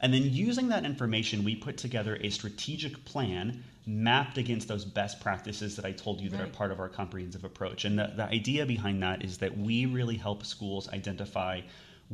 And 0.00 0.14
then 0.14 0.22
using 0.22 0.68
that 0.68 0.84
information, 0.84 1.42
we 1.42 1.56
put 1.56 1.76
together 1.78 2.18
a 2.20 2.30
strategic 2.30 3.04
plan 3.04 3.64
mapped 3.86 4.38
against 4.38 4.68
those 4.68 4.84
best 4.84 5.20
practices 5.20 5.74
that 5.76 5.84
I 5.84 5.92
told 5.92 6.20
you 6.20 6.30
that 6.30 6.38
right. 6.38 6.48
are 6.48 6.52
part 6.52 6.70
of 6.70 6.78
our 6.78 6.88
comprehensive 6.88 7.44
approach. 7.44 7.84
And 7.84 7.98
the, 7.98 8.12
the 8.14 8.24
idea 8.24 8.64
behind 8.66 9.02
that 9.02 9.24
is 9.24 9.38
that 9.38 9.56
we 9.56 9.86
really 9.86 10.16
help 10.16 10.46
schools 10.46 10.88
identify 10.90 11.62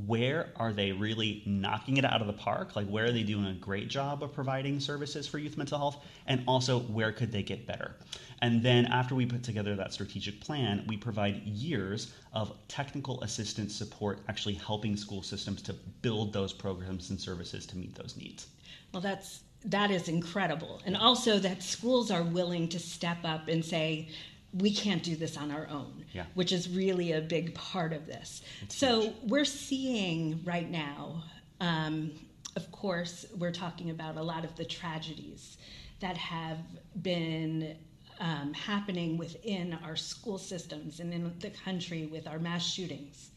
where 0.05 0.51
are 0.57 0.73
they 0.73 0.93
really 0.93 1.43
knocking 1.47 1.97
it 1.97 2.05
out 2.05 2.21
of 2.21 2.27
the 2.27 2.33
park? 2.33 2.77
Like, 2.77 2.87
where 2.87 3.07
are 3.07 3.13
they 3.13 3.23
doing 3.23 3.47
a 3.47 3.55
great 3.55 3.89
job 3.89 4.23
of 4.23 4.33
providing 4.35 4.79
services 4.79 5.27
for 5.27 5.39
youth 5.39 5.57
mental 5.57 5.79
health? 5.79 6.05
And 6.27 6.43
also, 6.47 6.81
where 6.81 7.13
could 7.13 7.33
they 7.33 7.43
get 7.43 7.67
better? 7.67 7.97
And 8.43 8.63
then, 8.63 8.85
after 8.87 9.15
we 9.15 9.25
put 9.25 9.43
together 9.43 9.75
that 9.77 9.95
strategic 9.95 10.41
plan, 10.41 10.85
we 10.87 10.99
provide 10.99 11.43
years 11.45 12.13
of 12.35 12.53
technical 12.69 13.23
assistance 13.23 13.75
support, 13.75 14.21
actually 14.29 14.55
helping 14.55 14.97
school 14.97 15.23
systems 15.23 15.63
to 15.63 15.73
build 16.03 16.33
those 16.33 16.53
programs 16.53 17.09
and 17.09 17.19
services 17.19 17.65
to 17.67 17.79
meet 17.79 17.95
those 17.95 18.17
needs. 18.19 18.49
Well, 18.93 19.01
that's 19.01 19.41
that 19.65 19.91
is 19.91 20.09
incredible. 20.09 20.81
And 20.85 20.97
also 20.97 21.39
that 21.39 21.63
schools 21.63 22.11
are 22.11 22.23
willing 22.23 22.69
to 22.69 22.79
step 22.79 23.19
up 23.25 23.49
and 23.49 23.65
say, 23.65 24.11
we 24.59 24.73
can't 24.73 25.03
do 25.03 25.17
this 25.17 25.37
on 25.37 25.51
our 25.51 25.67
own, 25.69 26.05
yeah. 26.13 26.25
which 26.35 26.53
is 26.53 26.69
really 26.69 27.13
a 27.13 27.21
big 27.21 27.55
part 27.55 27.93
of 27.93 28.07
this. 28.07 28.43
It's 28.63 28.77
so 28.77 29.03
huge. 29.03 29.15
we're 29.25 29.45
seeing 29.45 30.41
right 30.45 30.71
now, 30.71 31.25
um, 31.61 32.13
of 32.55 32.71
course, 32.73 33.27
we're 33.39 33.53
talking 33.53 33.91
about 33.91 34.17
a 34.17 34.23
lot 34.23 34.45
of 34.45 34.55
the 34.57 34.65
tragedies 34.65 35.59
that 36.01 36.17
have 36.17 36.59
been 37.03 37.77
um, 38.21 38.55
happening 38.55 39.19
within 39.19 39.79
our 39.85 39.97
school 39.97 40.39
systems 40.39 41.01
and 41.01 41.13
in 41.13 41.33
the 41.41 41.51
country 41.51 42.07
with 42.07 42.27
our 42.27 42.39
mass 42.39 42.65
shootings, 42.65 43.31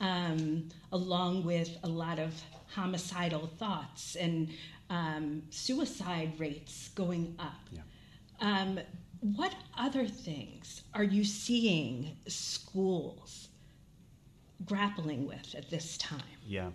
um, 0.00 0.68
along 0.92 1.44
with 1.44 1.76
a 1.82 1.88
lot 1.88 2.18
of 2.18 2.32
homicidal 2.74 3.48
thoughts 3.58 4.16
and 4.16 4.48
um, 4.90 5.42
suicide 5.50 6.32
rates 6.38 6.90
going 6.94 7.34
up. 7.38 7.68
Yeah. 7.70 7.80
Um, 8.40 8.80
what 9.22 9.54
other 9.78 10.06
things 10.06 10.82
are 10.94 11.04
you 11.04 11.24
seeing 11.24 12.16
schools 12.26 13.48
grappling 14.66 15.26
with 15.26 15.54
at 15.56 15.70
this 15.70 15.96
time? 15.96 16.20
Yeah, 16.46 16.70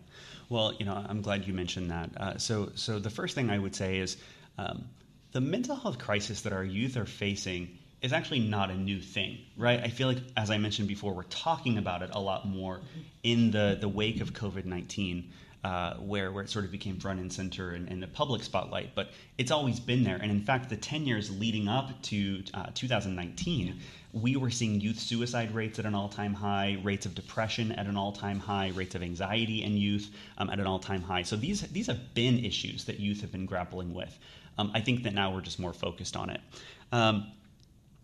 well, 0.50 0.74
you 0.80 0.86
know, 0.86 1.06
I'm 1.08 1.22
glad 1.22 1.46
you 1.46 1.54
mentioned 1.54 1.92
that. 1.92 2.10
Uh, 2.18 2.38
so, 2.38 2.72
so 2.76 3.00
the 3.00 3.10
first 3.10 3.36
thing 3.36 3.50
I 3.50 3.60
would 3.60 3.76
say 3.76 3.98
is 3.98 4.16
um, 4.58 4.88
the 5.34 5.42
mental 5.42 5.76
health 5.76 6.00
crisis 6.00 6.42
that 6.42 6.54
our 6.54 6.64
youth 6.64 6.96
are 6.96 7.06
facing 7.06 7.78
is 8.02 8.14
actually 8.14 8.40
not 8.40 8.72
a 8.72 8.76
new 8.76 9.02
thing, 9.02 9.40
right? 9.58 9.82
I 9.82 9.90
feel 9.90 10.08
like, 10.08 10.20
as 10.38 10.50
I 10.50 10.58
mentioned 10.58 10.88
before, 10.88 11.14
we're 11.14 11.24
talking 11.24 11.78
about 11.78 12.02
it 12.02 12.12
a 12.14 12.20
lot 12.20 12.48
more 12.48 12.78
mm-hmm. 12.78 13.02
in 13.24 13.52
the 13.52 13.78
the 13.80 13.90
wake 13.90 14.22
of 14.22 14.34
COVID 14.34 14.66
nineteen 14.66 15.32
uh, 15.64 15.96
where, 15.96 16.32
where 16.32 16.44
it 16.44 16.50
sort 16.50 16.66
of 16.66 16.72
became 16.72 17.00
front 17.00 17.20
and 17.20 17.32
center 17.34 17.74
in, 17.74 17.88
in, 17.88 18.00
the 18.00 18.08
public 18.08 18.44
spotlight, 18.44 18.94
but 18.96 19.10
it's 19.38 19.52
always 19.52 19.80
been 19.80 20.04
there. 20.04 20.18
And 20.18 20.32
in 20.32 20.42
fact, 20.42 20.70
the 20.70 20.78
10 20.78 21.06
years 21.06 21.36
leading 21.40 21.68
up 21.68 22.00
to 22.04 22.44
uh, 22.54 22.68
2019, 22.74 23.80
we 24.14 24.36
were 24.36 24.50
seeing 24.50 24.80
youth 24.80 25.00
suicide 25.00 25.54
rates 25.54 25.80
at 25.80 25.86
an 25.86 25.96
all-time 25.96 26.34
high, 26.34 26.78
rates 26.84 27.06
of 27.06 27.16
depression 27.16 27.72
at 27.74 27.88
an 27.88 27.98
all-time 27.98 28.40
high, 28.40 28.72
rates 28.76 28.96
of 28.96 29.02
anxiety 29.02 29.64
in 29.64 29.76
youth 29.76 30.12
um, 30.38 30.50
at 30.50 30.60
an 30.60 30.68
all-time 30.68 31.02
high. 31.02 31.24
So 31.24 31.36
these 31.36 31.62
these 31.62 31.88
have 31.88 32.14
been 32.14 32.44
issues 32.46 32.86
that 32.86 33.00
youth 33.00 33.22
have 33.22 33.32
been 33.32 33.46
grappling 33.46 33.94
with. 33.94 34.18
Um, 34.58 34.72
I 34.74 34.82
think 34.82 35.04
that 35.04 35.14
now 35.14 35.34
we're 35.34 35.42
just 35.42 35.60
more 35.60 35.74
focused 35.74 36.16
on 36.16 36.30
it. 36.30 36.42
Um, 36.92 37.32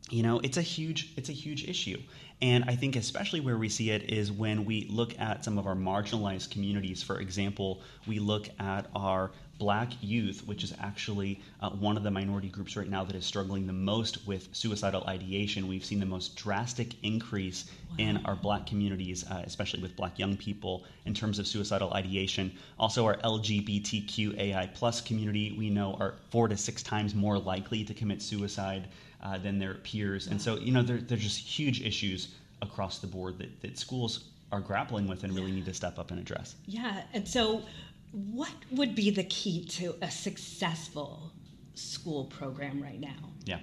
you 0.10 0.24
know, 0.24 0.39
it's 0.39 0.57
a 0.57 0.62
huge 0.62 1.13
it's 1.15 1.29
a 1.29 1.33
huge 1.33 1.63
issue. 1.67 2.01
And 2.42 2.66
I 2.68 2.75
think 2.75 2.96
especially 2.96 3.40
where 3.40 3.58
we 3.58 3.70
see 3.70 3.92
it 3.92 4.12
is 4.12 4.32
when 4.32 4.66
we 4.66 4.88
look 4.90 5.18
at 5.20 5.46
some 5.46 5.58
of 5.58 5.66
our 5.66 5.75
marginalized 5.75 6.52
communities. 6.52 7.02
For 7.02 7.20
example, 7.20 7.82
we 8.06 8.20
look 8.20 8.50
at 8.60 8.88
our 8.96 9.32
black 9.60 9.92
youth, 10.02 10.46
which 10.46 10.63
is 10.63 10.74
actually 10.80 11.40
uh, 11.62 11.70
one 11.70 11.96
of 11.96 12.04
the 12.04 12.12
minority 12.12 12.50
groups 12.50 12.75
right 12.75 12.90
now 12.90 13.04
that 13.04 13.16
is 13.16 13.25
struggling 13.25 13.68
the 13.68 13.72
most 13.74 14.28
with 14.28 14.50
suicidal 14.52 15.04
ideation. 15.08 15.68
We've 15.68 15.86
seen 15.86 16.00
the 16.00 16.06
most 16.06 16.36
drastic 16.36 17.02
increase 17.04 17.72
wow. 17.92 17.96
in 18.00 18.25
our 18.25 18.36
black 18.36 18.66
communities, 18.66 19.24
uh, 19.30 19.42
especially 19.46 19.82
with 19.82 19.96
black 19.96 20.18
young 20.20 20.36
people, 20.36 20.84
in 21.06 21.13
terms 21.13 21.40
of 21.40 21.48
suicidal 21.48 21.94
ideation. 21.94 22.52
Also, 22.80 23.06
our 23.06 23.18
LGBTQAI 23.18 24.74
plus 24.74 25.00
community, 25.02 25.56
we 25.58 25.70
know, 25.70 25.94
are 26.00 26.16
four 26.30 26.48
to 26.48 26.58
six 26.58 26.84
times 26.84 27.13
more 27.13 27.38
likely 27.38 27.84
to 27.84 27.94
commit 27.94 28.22
suicide 28.22 28.90
uh, 29.24 29.38
than 29.38 29.58
their 29.58 29.75
peers. 29.75 30.27
And 30.27 30.42
so, 30.42 30.58
you 30.58 30.72
know, 30.72 30.84
there, 30.84 30.98
there's 30.98 31.24
just 31.24 31.39
huge 31.39 31.82
issues 31.82 32.36
across 32.62 33.00
the 33.00 33.08
board 33.08 33.38
that, 33.39 33.62
that 33.62 33.77
schools 33.77 34.25
are 34.51 34.60
grappling 34.60 35.08
with 35.08 35.24
and 35.24 35.34
really 35.34 35.51
need 35.51 35.65
to 35.65 35.74
step 35.74 35.98
up 35.98 36.12
and 36.12 36.20
address. 36.20 36.56
Yeah. 36.65 37.01
And 37.13 37.27
so, 37.27 37.63
what 38.12 38.53
would 38.72 38.94
be 38.94 39.10
the 39.10 39.24
key 39.24 39.65
to 39.65 39.96
a 40.01 40.12
successful 40.12 41.32
school 41.74 42.25
program 42.25 42.82
right 42.82 43.00
now? 43.00 43.32
Yeah. 43.46 43.60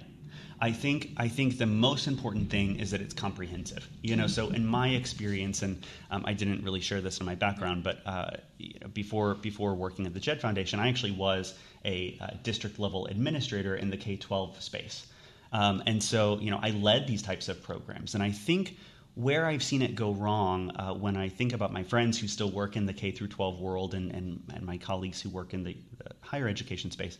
I 0.63 0.71
think 0.71 1.11
I 1.17 1.27
think 1.27 1.57
the 1.57 1.65
most 1.65 2.05
important 2.05 2.51
thing 2.51 2.79
is 2.79 2.91
that 2.91 3.01
it's 3.01 3.15
comprehensive. 3.15 3.89
You 4.03 4.15
know, 4.15 4.27
so 4.27 4.49
in 4.49 4.63
my 4.63 4.89
experience, 4.89 5.63
and 5.63 5.83
um, 6.11 6.23
I 6.27 6.33
didn't 6.33 6.63
really 6.63 6.81
share 6.81 7.01
this 7.01 7.19
in 7.19 7.25
my 7.25 7.33
background, 7.33 7.83
but 7.83 8.01
uh, 8.05 8.31
you 8.59 8.75
know, 8.79 8.87
before 8.89 9.33
before 9.35 9.73
working 9.73 10.05
at 10.05 10.13
the 10.13 10.19
Jed 10.19 10.39
Foundation, 10.39 10.79
I 10.79 10.87
actually 10.87 11.13
was 11.13 11.55
a 11.83 12.15
uh, 12.21 12.27
district 12.43 12.77
level 12.77 13.07
administrator 13.07 13.75
in 13.75 13.89
the 13.89 13.97
K 13.97 14.17
twelve 14.17 14.61
space. 14.61 15.07
Um, 15.51 15.83
and 15.85 16.01
so, 16.01 16.39
you 16.39 16.49
know, 16.51 16.59
I 16.61 16.71
led 16.71 17.07
these 17.07 17.21
types 17.21 17.49
of 17.49 17.61
programs. 17.61 18.13
And 18.15 18.23
I 18.23 18.31
think 18.31 18.77
where 19.15 19.45
I've 19.45 19.63
seen 19.63 19.81
it 19.81 19.95
go 19.95 20.13
wrong 20.13 20.71
uh, 20.75 20.93
when 20.93 21.17
I 21.17 21.27
think 21.27 21.53
about 21.53 21.73
my 21.73 21.83
friends 21.83 22.17
who 22.19 22.27
still 22.27 22.49
work 22.49 22.77
in 22.77 22.85
the 22.85 22.93
K 22.93 23.11
through 23.11 23.27
12 23.27 23.59
world 23.59 23.93
and, 23.93 24.11
and, 24.11 24.41
and 24.53 24.65
my 24.65 24.77
colleagues 24.77 25.21
who 25.21 25.29
work 25.29 25.53
in 25.53 25.63
the, 25.63 25.75
the 25.97 26.11
higher 26.21 26.47
education 26.47 26.91
space 26.91 27.17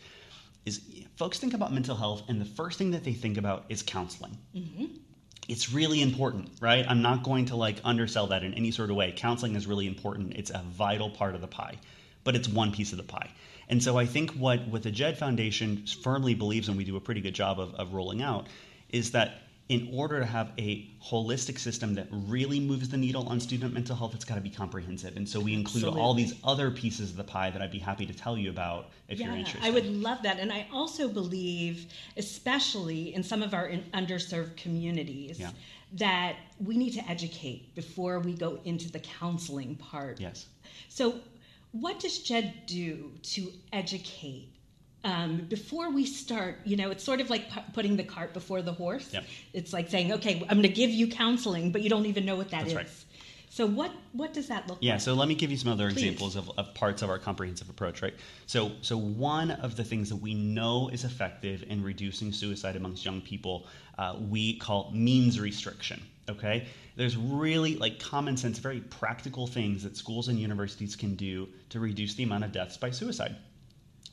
is 0.66 0.82
folks 1.18 1.40
think 1.40 1.54
about 1.54 1.74
mental 1.74 1.96
health 1.96 2.24
and 2.30 2.40
the 2.40 2.46
first 2.46 2.78
thing 2.78 2.92
that 2.92 3.04
they 3.04 3.14
think 3.14 3.38
about 3.38 3.66
is 3.68 3.84
counseling. 3.84 4.38
Mm-hmm. 4.56 4.86
It's 5.50 5.74
really 5.74 6.02
important, 6.02 6.50
right? 6.62 6.86
I'm 6.88 7.02
not 7.02 7.24
going 7.24 7.46
to 7.46 7.56
like 7.56 7.82
undersell 7.84 8.28
that 8.28 8.44
in 8.44 8.54
any 8.54 8.72
sort 8.72 8.90
of 8.90 8.96
way. 8.96 9.12
Counseling 9.12 9.56
is 9.56 9.68
really 9.68 9.88
important. 9.88 10.34
It's 10.38 10.52
a 10.52 10.64
vital 10.70 11.10
part 11.10 11.36
of 11.36 11.42
the 11.42 11.48
pie, 11.48 11.78
but 12.24 12.36
it's 12.36 12.48
one 12.48 12.72
piece 12.72 12.92
of 12.92 12.98
the 12.98 13.04
pie. 13.04 13.32
And 13.72 13.82
so 13.82 13.98
I 13.98 14.06
think 14.06 14.32
what, 14.32 14.68
what 14.68 14.84
the 14.84 14.92
JED 14.92 15.18
Foundation 15.18 15.86
firmly 16.04 16.36
believes, 16.36 16.68
and 16.68 16.78
we 16.78 16.84
do 16.84 16.98
a 16.98 17.00
pretty 17.00 17.22
good 17.22 17.34
job 17.34 17.60
of, 17.60 17.74
of 17.76 17.94
rolling 17.94 18.22
out, 18.22 18.48
is 18.90 19.12
that 19.12 19.44
in 19.70 19.90
order 19.94 20.20
to 20.20 20.26
have 20.26 20.52
a 20.60 20.90
holistic 21.02 21.58
system 21.58 21.96
that 21.96 22.06
really 22.12 22.60
moves 22.60 22.90
the 22.90 22.98
needle 22.98 23.26
on 23.30 23.40
student 23.40 23.74
mental 23.74 23.96
health, 23.96 24.14
it's 24.14 24.26
got 24.26 24.36
to 24.36 24.42
be 24.42 24.50
comprehensive. 24.50 25.16
And 25.16 25.28
so 25.28 25.40
we 25.40 25.54
include 25.54 25.86
Absolutely. 25.86 26.02
all 26.02 26.14
these 26.14 26.34
other 26.44 26.70
pieces 26.70 27.12
of 27.12 27.16
the 27.16 27.24
pie 27.24 27.50
that 27.50 27.62
I'd 27.62 27.72
be 27.72 27.80
happy 27.80 28.06
to 28.06 28.14
tell 28.14 28.38
you 28.38 28.50
about 28.50 28.90
if 29.08 29.18
yeah, 29.18 29.28
you're 29.28 29.38
interested. 29.38 29.66
I 29.66 29.72
would 29.72 29.86
love 29.86 30.22
that. 30.24 30.40
And 30.40 30.52
I 30.52 30.68
also 30.74 31.08
believe, 31.08 31.86
especially 32.18 33.16
in 33.16 33.24
some 33.24 33.42
of 33.42 33.54
our 33.54 33.70
underserved 33.94 34.58
communities, 34.58 35.40
yeah. 35.40 35.52
that 35.94 36.36
we 36.60 36.76
need 36.76 36.92
to 36.96 37.10
educate 37.10 37.74
before 37.74 38.20
we 38.20 38.34
go 38.34 38.60
into 38.66 38.92
the 38.92 39.00
counseling 39.00 39.76
part. 39.76 40.20
Yes. 40.20 40.48
So 40.90 41.22
what 41.72 42.00
does 42.00 42.20
Jed 42.20 42.54
do 42.66 43.12
to 43.24 43.52
educate? 43.72 44.50
Um, 45.04 45.48
before 45.50 45.90
we 45.90 46.06
start, 46.06 46.60
you 46.64 46.78
know, 46.78 46.92
it's 46.92 47.04
sort 47.04 47.22
of 47.22 47.30
like 47.30 47.50
pu- 47.50 47.72
putting 47.74 47.98
the 47.98 48.04
cart 48.04 48.34
before 48.34 48.62
the 48.62 48.74
horse. 48.74 49.12
Yep. 49.12 49.24
It's 49.52 49.74
like 49.74 49.90
saying, 49.90 50.14
okay, 50.14 50.42
I'm 50.42 50.58
going 50.58 50.62
to 50.62 50.70
give 50.70 50.92
you 50.92 51.08
counseling, 51.08 51.72
but 51.72 51.82
you 51.82 51.90
don't 51.90 52.06
even 52.06 52.24
know 52.24 52.36
what 52.36 52.52
that 52.52 52.60
That's 52.60 52.72
is. 52.72 52.76
Right. 52.76 52.90
So 53.50 53.66
what 53.66 53.92
what 54.14 54.34
does 54.34 54.48
that 54.48 54.70
look 54.70 54.78
yeah, 54.80 54.94
like? 54.94 55.00
Yeah, 55.02 55.04
so 55.04 55.14
let 55.14 55.28
me 55.28 55.36
give 55.36 55.52
you 55.52 55.58
some 55.58 55.74
other 55.74 55.90
Please. 55.90 56.04
examples 56.04 56.38
of, 56.38 56.52
of 56.58 56.74
parts 56.74 57.02
of 57.02 57.10
our 57.10 57.20
comprehensive 57.20 57.70
approach, 57.70 58.02
right? 58.02 58.14
So 58.46 58.72
so 58.82 58.98
one 58.98 59.52
of 59.52 59.76
the 59.76 59.84
things 59.84 60.08
that 60.10 60.18
we 60.18 60.34
know 60.34 60.88
is 60.88 61.04
effective 61.04 61.64
in 61.68 61.84
reducing 61.84 62.32
suicide 62.32 62.78
amongst 62.78 63.04
young 63.04 63.20
people, 63.20 63.68
uh, 63.98 64.16
we 64.30 64.58
call 64.58 64.92
means 64.94 65.38
restriction. 65.38 66.02
Okay, 66.30 66.68
there's 66.96 67.18
really 67.18 67.76
like 67.76 68.00
common 68.00 68.38
sense, 68.38 68.60
very 68.60 68.82
practical 68.82 69.48
things 69.48 69.84
that 69.84 69.98
schools 69.98 70.28
and 70.28 70.40
universities 70.40 70.96
can 70.96 71.16
do 71.16 71.48
to 71.70 71.80
reduce 71.80 72.14
the 72.14 72.24
amount 72.24 72.44
of 72.44 72.52
deaths 72.52 72.78
by 72.78 72.92
suicide. 72.92 73.36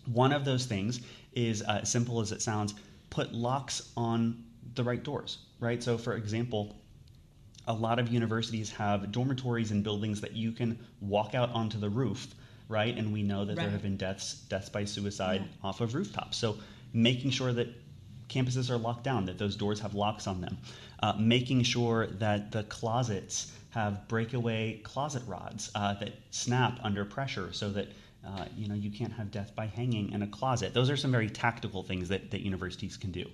One 0.07 0.33
of 0.33 0.45
those 0.45 0.65
things 0.65 1.01
is 1.35 1.63
uh, 1.63 1.85
simple 1.85 2.21
as 2.21 2.33
it 2.33 2.43
sounds: 2.43 2.75
put 3.11 3.33
locks 3.33 3.93
on 3.97 4.45
the 4.75 4.85
right 4.85 5.03
doors, 5.03 5.39
right? 5.61 5.83
So, 5.83 5.99
for 5.99 6.15
example 6.15 6.77
a 7.69 7.73
lot 7.73 7.99
of 7.99 8.09
universities 8.09 8.71
have 8.73 9.13
dormitories 9.13 9.71
and 9.71 9.85
buildings 9.85 10.23
that 10.23 10.33
you 10.33 10.53
can 10.53 10.79
walk 11.01 11.35
out 11.35 11.51
onto 11.51 11.79
the 11.79 11.89
roof, 11.89 12.35
right? 12.67 12.97
And 12.97 13.13
we 13.13 13.23
know 13.23 13.45
that 13.45 13.59
right. 13.59 13.65
there 13.65 13.71
have 13.71 13.83
been 13.83 13.99
deaths 13.99 14.35
deaths 14.49 14.71
by 14.71 14.85
suicide 14.85 15.43
yeah. 15.43 15.69
off 15.69 15.83
of 15.83 15.95
rooftops. 15.95 16.39
So 16.39 16.57
making 16.95 17.31
sure 17.31 17.53
that 17.53 17.69
campuses 18.29 18.71
are 18.71 18.79
locked 18.79 19.05
down, 19.05 19.27
that 19.27 19.39
those 19.39 19.57
doors 19.57 19.81
have 19.81 19.95
locks 19.95 20.27
on 20.27 20.41
them, 20.41 20.59
uh, 21.03 21.15
making 21.19 21.63
sure 21.63 22.07
that 22.07 22.53
the 22.53 22.63
closets 22.65 23.53
have 23.71 24.09
breakaway 24.09 24.81
closet 24.83 25.23
rods 25.27 25.71
uh, 25.75 25.95
that 25.95 26.13
snap 26.31 26.79
under 26.83 27.05
pressure, 27.05 27.53
so 27.53 27.71
that 27.71 27.89
uh, 28.27 28.45
you 28.57 28.69
know 28.69 28.75
you 28.75 28.91
can't 28.91 29.13
have 29.13 29.31
death 29.31 29.55
by 29.55 29.67
hanging 29.67 30.13
in 30.13 30.23
a 30.23 30.27
closet. 30.27 30.75
Those 30.75 30.91
are 30.91 30.97
some 30.97 31.13
very 31.13 31.31
tactical 31.31 31.83
things 31.83 32.09
that, 32.09 32.31
that 32.31 32.41
universities 32.41 32.97
can 32.97 33.13
do. 33.13 33.25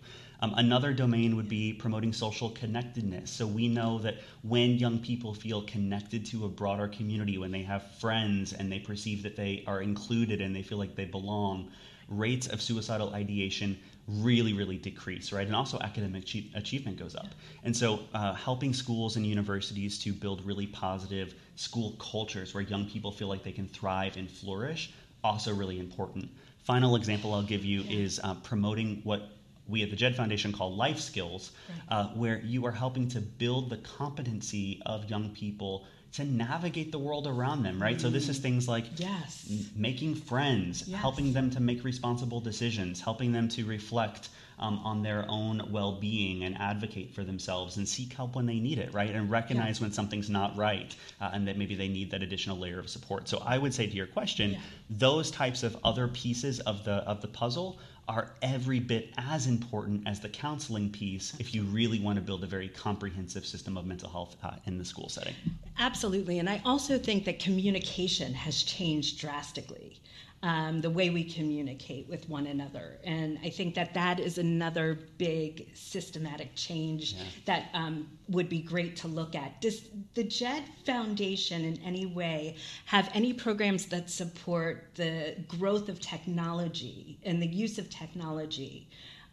Um, 0.40 0.52
another 0.56 0.92
domain 0.92 1.36
would 1.36 1.48
be 1.48 1.72
promoting 1.72 2.12
social 2.12 2.50
connectedness. 2.50 3.30
So 3.30 3.46
we 3.46 3.68
know 3.68 3.98
that 4.00 4.16
when 4.42 4.72
young 4.72 4.98
people 4.98 5.32
feel 5.32 5.62
connected 5.62 6.26
to 6.26 6.44
a 6.44 6.48
broader 6.48 6.88
community, 6.88 7.38
when 7.38 7.50
they 7.50 7.62
have 7.62 7.90
friends 7.98 8.52
and 8.52 8.70
they 8.70 8.78
perceive 8.78 9.22
that 9.22 9.36
they 9.36 9.64
are 9.66 9.80
included 9.80 10.40
and 10.42 10.54
they 10.54 10.62
feel 10.62 10.76
like 10.76 10.96
they 10.96 11.06
belong, 11.06 11.70
rates 12.08 12.46
of 12.48 12.60
suicidal 12.60 13.14
ideation 13.14 13.78
really, 14.06 14.52
really 14.52 14.76
decrease, 14.76 15.32
right? 15.32 15.46
And 15.46 15.56
also 15.56 15.78
academic 15.80 16.24
achievement 16.54 16.98
goes 16.98 17.14
up. 17.14 17.28
And 17.62 17.74
so, 17.76 18.00
uh, 18.12 18.34
helping 18.34 18.74
schools 18.74 19.16
and 19.16 19.26
universities 19.26 19.98
to 20.00 20.12
build 20.12 20.44
really 20.44 20.66
positive 20.66 21.34
school 21.56 21.92
cultures 21.92 22.54
where 22.54 22.62
young 22.62 22.88
people 22.88 23.10
feel 23.10 23.28
like 23.28 23.42
they 23.42 23.52
can 23.52 23.68
thrive 23.68 24.16
and 24.16 24.30
flourish, 24.30 24.92
also 25.22 25.54
really 25.54 25.78
important. 25.78 26.28
Final 26.64 26.96
example 26.96 27.32
I'll 27.32 27.42
give 27.42 27.64
you 27.64 27.82
is 27.82 28.20
uh, 28.22 28.34
promoting 28.34 29.00
what 29.04 29.30
we 29.66 29.82
at 29.82 29.90
the 29.90 29.96
Jed 29.96 30.14
Foundation 30.14 30.52
call 30.52 30.76
life 30.76 30.98
skills, 30.98 31.52
uh, 31.88 32.08
where 32.08 32.40
you 32.40 32.66
are 32.66 32.72
helping 32.72 33.08
to 33.08 33.20
build 33.20 33.70
the 33.70 33.78
competency 33.78 34.82
of 34.84 35.08
young 35.08 35.30
people 35.30 35.86
to 36.14 36.24
navigate 36.24 36.92
the 36.92 36.98
world 36.98 37.26
around 37.26 37.64
them, 37.64 37.82
right? 37.82 37.96
Mm. 37.96 38.00
So 38.00 38.10
this 38.10 38.28
is 38.28 38.38
things 38.38 38.68
like 38.68 38.84
yes. 38.96 39.50
making 39.74 40.14
friends, 40.14 40.86
yes. 40.86 41.00
helping 41.00 41.32
them 41.32 41.50
to 41.50 41.60
make 41.60 41.82
responsible 41.82 42.40
decisions, 42.40 43.00
helping 43.00 43.32
them 43.32 43.48
to 43.50 43.64
reflect 43.64 44.28
um, 44.58 44.78
on 44.84 45.02
their 45.02 45.24
own 45.28 45.62
well-being 45.70 46.44
and 46.44 46.56
advocate 46.58 47.14
for 47.14 47.24
themselves 47.24 47.76
and 47.76 47.88
seek 47.88 48.12
help 48.12 48.36
when 48.36 48.46
they 48.46 48.60
need 48.60 48.78
it, 48.78 48.92
right? 48.94 49.10
And 49.10 49.30
recognize 49.30 49.78
yeah. 49.78 49.84
when 49.84 49.92
something's 49.92 50.30
not 50.30 50.56
right 50.56 50.94
uh, 51.20 51.30
and 51.32 51.46
that 51.48 51.56
maybe 51.56 51.74
they 51.74 51.88
need 51.88 52.10
that 52.10 52.22
additional 52.22 52.58
layer 52.58 52.78
of 52.78 52.88
support. 52.88 53.28
So 53.28 53.42
I 53.44 53.58
would 53.58 53.74
say 53.74 53.86
to 53.86 53.92
your 53.94 54.06
question, 54.06 54.52
yeah. 54.52 54.58
those 54.90 55.30
types 55.30 55.62
of 55.62 55.76
other 55.84 56.08
pieces 56.08 56.60
of 56.60 56.84
the 56.84 56.96
of 57.04 57.20
the 57.20 57.28
puzzle 57.28 57.78
are 58.06 58.32
every 58.42 58.78
bit 58.78 59.12
as 59.16 59.46
important 59.46 60.06
as 60.06 60.20
the 60.20 60.28
counseling 60.28 60.90
piece 60.90 61.34
if 61.38 61.54
you 61.54 61.62
really 61.62 61.98
want 61.98 62.16
to 62.16 62.22
build 62.22 62.44
a 62.44 62.46
very 62.46 62.68
comprehensive 62.68 63.46
system 63.46 63.78
of 63.78 63.86
mental 63.86 64.10
health 64.10 64.36
uh, 64.42 64.52
in 64.66 64.76
the 64.76 64.84
school 64.84 65.08
setting. 65.08 65.34
Absolutely. 65.78 66.38
And 66.38 66.48
I 66.48 66.60
also 66.64 66.98
think 66.98 67.24
that 67.24 67.38
communication 67.38 68.34
has 68.34 68.62
changed 68.62 69.18
drastically 69.18 70.00
um, 70.44 70.82
the 70.82 70.90
way 70.90 71.08
we 71.08 71.24
communicate 71.24 72.06
with 72.06 72.28
one 72.28 72.46
another. 72.46 72.98
And 73.02 73.38
I 73.42 73.48
think 73.48 73.74
that 73.76 73.94
that 73.94 74.20
is 74.20 74.36
another 74.36 74.98
big 75.16 75.70
systematic 75.72 76.54
change 76.54 77.14
yeah. 77.14 77.22
that 77.46 77.64
um, 77.72 78.06
would 78.28 78.50
be 78.50 78.60
great 78.60 78.94
to 78.96 79.08
look 79.08 79.34
at. 79.34 79.62
Does 79.62 79.88
the 80.12 80.22
JED 80.22 80.64
Foundation 80.84 81.64
in 81.64 81.80
any 81.82 82.04
way 82.04 82.56
have 82.84 83.10
any 83.14 83.32
programs 83.32 83.86
that 83.86 84.10
support 84.10 84.90
the 84.96 85.34
growth 85.48 85.88
of 85.88 85.98
technology 85.98 87.18
and 87.24 87.40
the 87.40 87.46
use 87.46 87.78
of 87.78 87.88
technology 87.88 88.86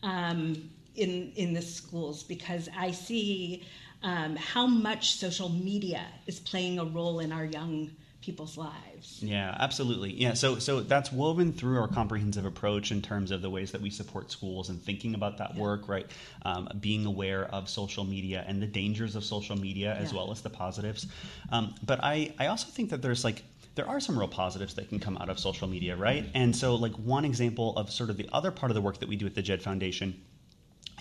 um, 0.04 0.70
in, 0.96 1.34
in 1.36 1.54
the 1.54 1.62
schools? 1.62 2.24
Because 2.24 2.70
I 2.78 2.92
see 2.92 3.66
um, 4.02 4.38
how 4.38 4.66
much 4.66 5.16
social 5.16 5.50
media 5.50 6.06
is 6.26 6.40
playing 6.40 6.80
a 6.80 6.86
role 6.86 7.20
in 7.20 7.34
our 7.34 7.46
young 7.46 7.92
people's 8.22 8.58
lives. 8.58 9.20
Yeah, 9.22 9.56
absolutely. 9.60 10.14
Yeah, 10.14 10.34
so 10.34 10.60
so 10.60 10.82
that's 10.82 11.12
woven 11.12 11.52
through 11.52 11.80
our 11.80 11.88
comprehensive 11.88 12.46
approach 12.46 12.92
in 12.92 13.02
terms 13.02 13.32
of 13.32 13.42
the 13.42 13.50
ways 13.50 13.72
that 13.72 13.82
we 13.82 13.90
support 13.90 14.32
schools 14.32 14.70
and 14.70 14.82
thinking 14.82 15.16
about 15.16 15.38
that 15.40 15.56
yeah. 15.56 15.62
work, 15.62 15.90
right? 15.90 16.06
Um, 16.44 16.70
being 16.80 17.06
aware 17.06 17.46
of 17.46 17.68
social 17.68 18.04
media 18.04 18.46
and 18.48 18.62
the 18.62 18.68
dangers 18.68 19.16
of 19.16 19.24
social 19.24 19.56
media 19.56 19.96
as 19.96 20.12
yeah. 20.12 20.18
well 20.20 20.32
as 20.32 20.42
the 20.42 20.50
positives. 20.50 21.08
Um, 21.52 21.74
but 21.86 22.04
I 22.04 22.34
I 22.40 22.48
also 22.48 22.68
think 22.68 22.92
that 22.92 23.02
there's 23.02 23.24
like 23.24 23.44
there 23.76 23.88
are 23.88 24.00
some 24.00 24.18
real 24.18 24.28
positives 24.28 24.74
that 24.76 24.90
can 24.90 25.00
come 25.00 25.18
out 25.18 25.30
of 25.30 25.40
social 25.40 25.68
media, 25.68 25.96
right? 25.96 26.26
And 26.34 26.56
so 26.56 26.76
like 26.76 26.94
one 26.94 27.26
example 27.26 27.76
of 27.78 27.90
sort 27.90 28.10
of 28.10 28.18
the 28.18 28.28
other 28.32 28.52
part 28.52 28.70
of 28.70 28.76
the 28.76 28.82
work 28.82 29.00
that 29.00 29.10
we 29.10 29.16
do 29.16 29.26
at 29.26 29.34
the 29.34 29.42
Jed 29.42 29.62
Foundation 29.62 30.22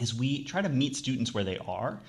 is 0.00 0.14
we 0.14 0.44
try 0.44 0.62
to 0.62 0.68
meet 0.68 0.96
students 0.96 1.34
where 1.34 1.44
they 1.44 1.58
are. 1.58 2.00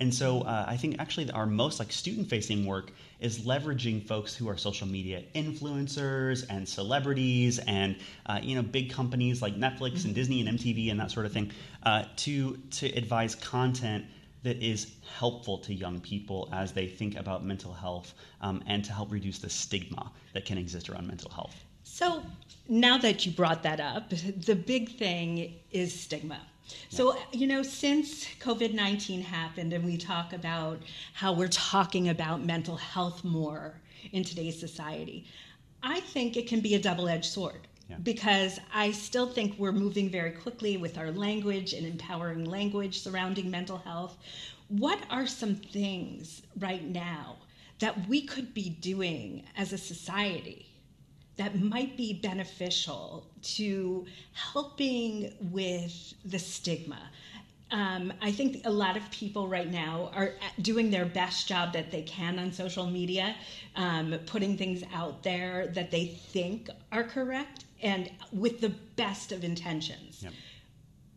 And 0.00 0.14
so 0.14 0.40
uh, 0.42 0.64
I 0.66 0.76
think 0.78 0.96
actually 0.98 1.30
our 1.30 1.46
most 1.46 1.78
like 1.78 1.92
student 1.92 2.28
facing 2.28 2.64
work 2.64 2.90
is 3.20 3.40
leveraging 3.40 4.06
folks 4.06 4.34
who 4.34 4.48
are 4.48 4.56
social 4.56 4.86
media 4.86 5.22
influencers 5.34 6.46
and 6.48 6.66
celebrities 6.66 7.58
and 7.60 7.96
uh, 8.24 8.40
you 8.42 8.54
know 8.54 8.62
big 8.62 8.90
companies 8.90 9.42
like 9.42 9.56
Netflix 9.56 10.06
and 10.06 10.14
Disney 10.14 10.46
and 10.46 10.58
MTV 10.58 10.90
and 10.90 10.98
that 10.98 11.10
sort 11.10 11.26
of 11.26 11.32
thing 11.32 11.52
uh, 11.82 12.04
to 12.16 12.56
to 12.70 12.86
advise 12.96 13.34
content 13.34 14.06
that 14.42 14.56
is 14.62 14.94
helpful 15.18 15.58
to 15.58 15.74
young 15.74 16.00
people 16.00 16.48
as 16.50 16.72
they 16.72 16.86
think 16.86 17.14
about 17.16 17.44
mental 17.44 17.74
health 17.74 18.14
um, 18.40 18.62
and 18.66 18.82
to 18.84 18.92
help 18.92 19.12
reduce 19.12 19.38
the 19.38 19.50
stigma 19.50 20.10
that 20.32 20.46
can 20.46 20.56
exist 20.56 20.88
around 20.88 21.06
mental 21.06 21.30
health. 21.30 21.54
So 21.82 22.22
now 22.68 22.96
that 22.98 23.26
you 23.26 23.32
brought 23.32 23.62
that 23.64 23.80
up, 23.80 24.08
the 24.10 24.54
big 24.54 24.96
thing 24.96 25.56
is 25.70 25.98
stigma. 25.98 26.40
So, 26.88 27.16
you 27.32 27.46
know, 27.46 27.62
since 27.62 28.26
COVID 28.40 28.74
19 28.74 29.22
happened 29.22 29.72
and 29.72 29.84
we 29.84 29.96
talk 29.96 30.32
about 30.32 30.80
how 31.12 31.32
we're 31.32 31.48
talking 31.48 32.08
about 32.08 32.44
mental 32.44 32.76
health 32.76 33.24
more 33.24 33.80
in 34.12 34.24
today's 34.24 34.58
society, 34.58 35.26
I 35.82 36.00
think 36.00 36.36
it 36.36 36.46
can 36.46 36.60
be 36.60 36.74
a 36.74 36.78
double 36.78 37.08
edged 37.08 37.26
sword. 37.26 37.66
Yeah. 37.88 37.96
Because 38.02 38.60
I 38.72 38.92
still 38.92 39.26
think 39.26 39.58
we're 39.58 39.72
moving 39.72 40.10
very 40.10 40.30
quickly 40.30 40.76
with 40.76 40.96
our 40.96 41.10
language 41.10 41.72
and 41.72 41.84
empowering 41.84 42.44
language 42.44 43.00
surrounding 43.00 43.50
mental 43.50 43.78
health. 43.78 44.16
What 44.68 45.00
are 45.10 45.26
some 45.26 45.56
things 45.56 46.42
right 46.58 46.84
now 46.84 47.36
that 47.80 48.08
we 48.08 48.22
could 48.22 48.54
be 48.54 48.68
doing 48.68 49.42
as 49.56 49.72
a 49.72 49.78
society 49.78 50.69
that 51.40 51.58
might 51.58 51.96
be 51.96 52.12
beneficial 52.12 53.26
to 53.40 54.04
helping 54.34 55.32
with 55.40 56.12
the 56.26 56.38
stigma. 56.38 57.00
Um, 57.70 58.12
I 58.20 58.30
think 58.30 58.66
a 58.66 58.70
lot 58.70 58.98
of 58.98 59.10
people 59.10 59.48
right 59.48 59.70
now 59.70 60.10
are 60.14 60.34
doing 60.60 60.90
their 60.90 61.06
best 61.06 61.48
job 61.48 61.72
that 61.72 61.90
they 61.90 62.02
can 62.02 62.38
on 62.38 62.52
social 62.52 62.86
media, 62.86 63.36
um, 63.74 64.18
putting 64.26 64.58
things 64.58 64.82
out 64.92 65.22
there 65.22 65.68
that 65.68 65.90
they 65.90 66.08
think 66.08 66.68
are 66.92 67.04
correct 67.04 67.64
and 67.82 68.10
with 68.32 68.60
the 68.60 68.74
best 68.96 69.32
of 69.32 69.42
intentions. 69.42 70.22
Yep. 70.22 70.32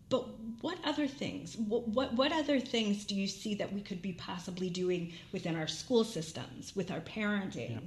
But 0.08 0.26
what 0.62 0.78
other 0.86 1.08
things? 1.08 1.58
What, 1.58 1.90
what, 1.90 2.14
what 2.14 2.32
other 2.32 2.62
things 2.62 3.04
do 3.04 3.14
you 3.14 3.28
see 3.28 3.56
that 3.56 3.74
we 3.74 3.82
could 3.82 4.02
be 4.02 4.14
possibly 4.14 4.70
doing 4.70 5.12
within 5.34 5.58
our 5.58 5.68
school 5.68 6.06
systems, 6.06 6.74
with 6.78 6.92
our 6.92 7.02
parenting? 7.02 7.72
Yep. 7.72 7.84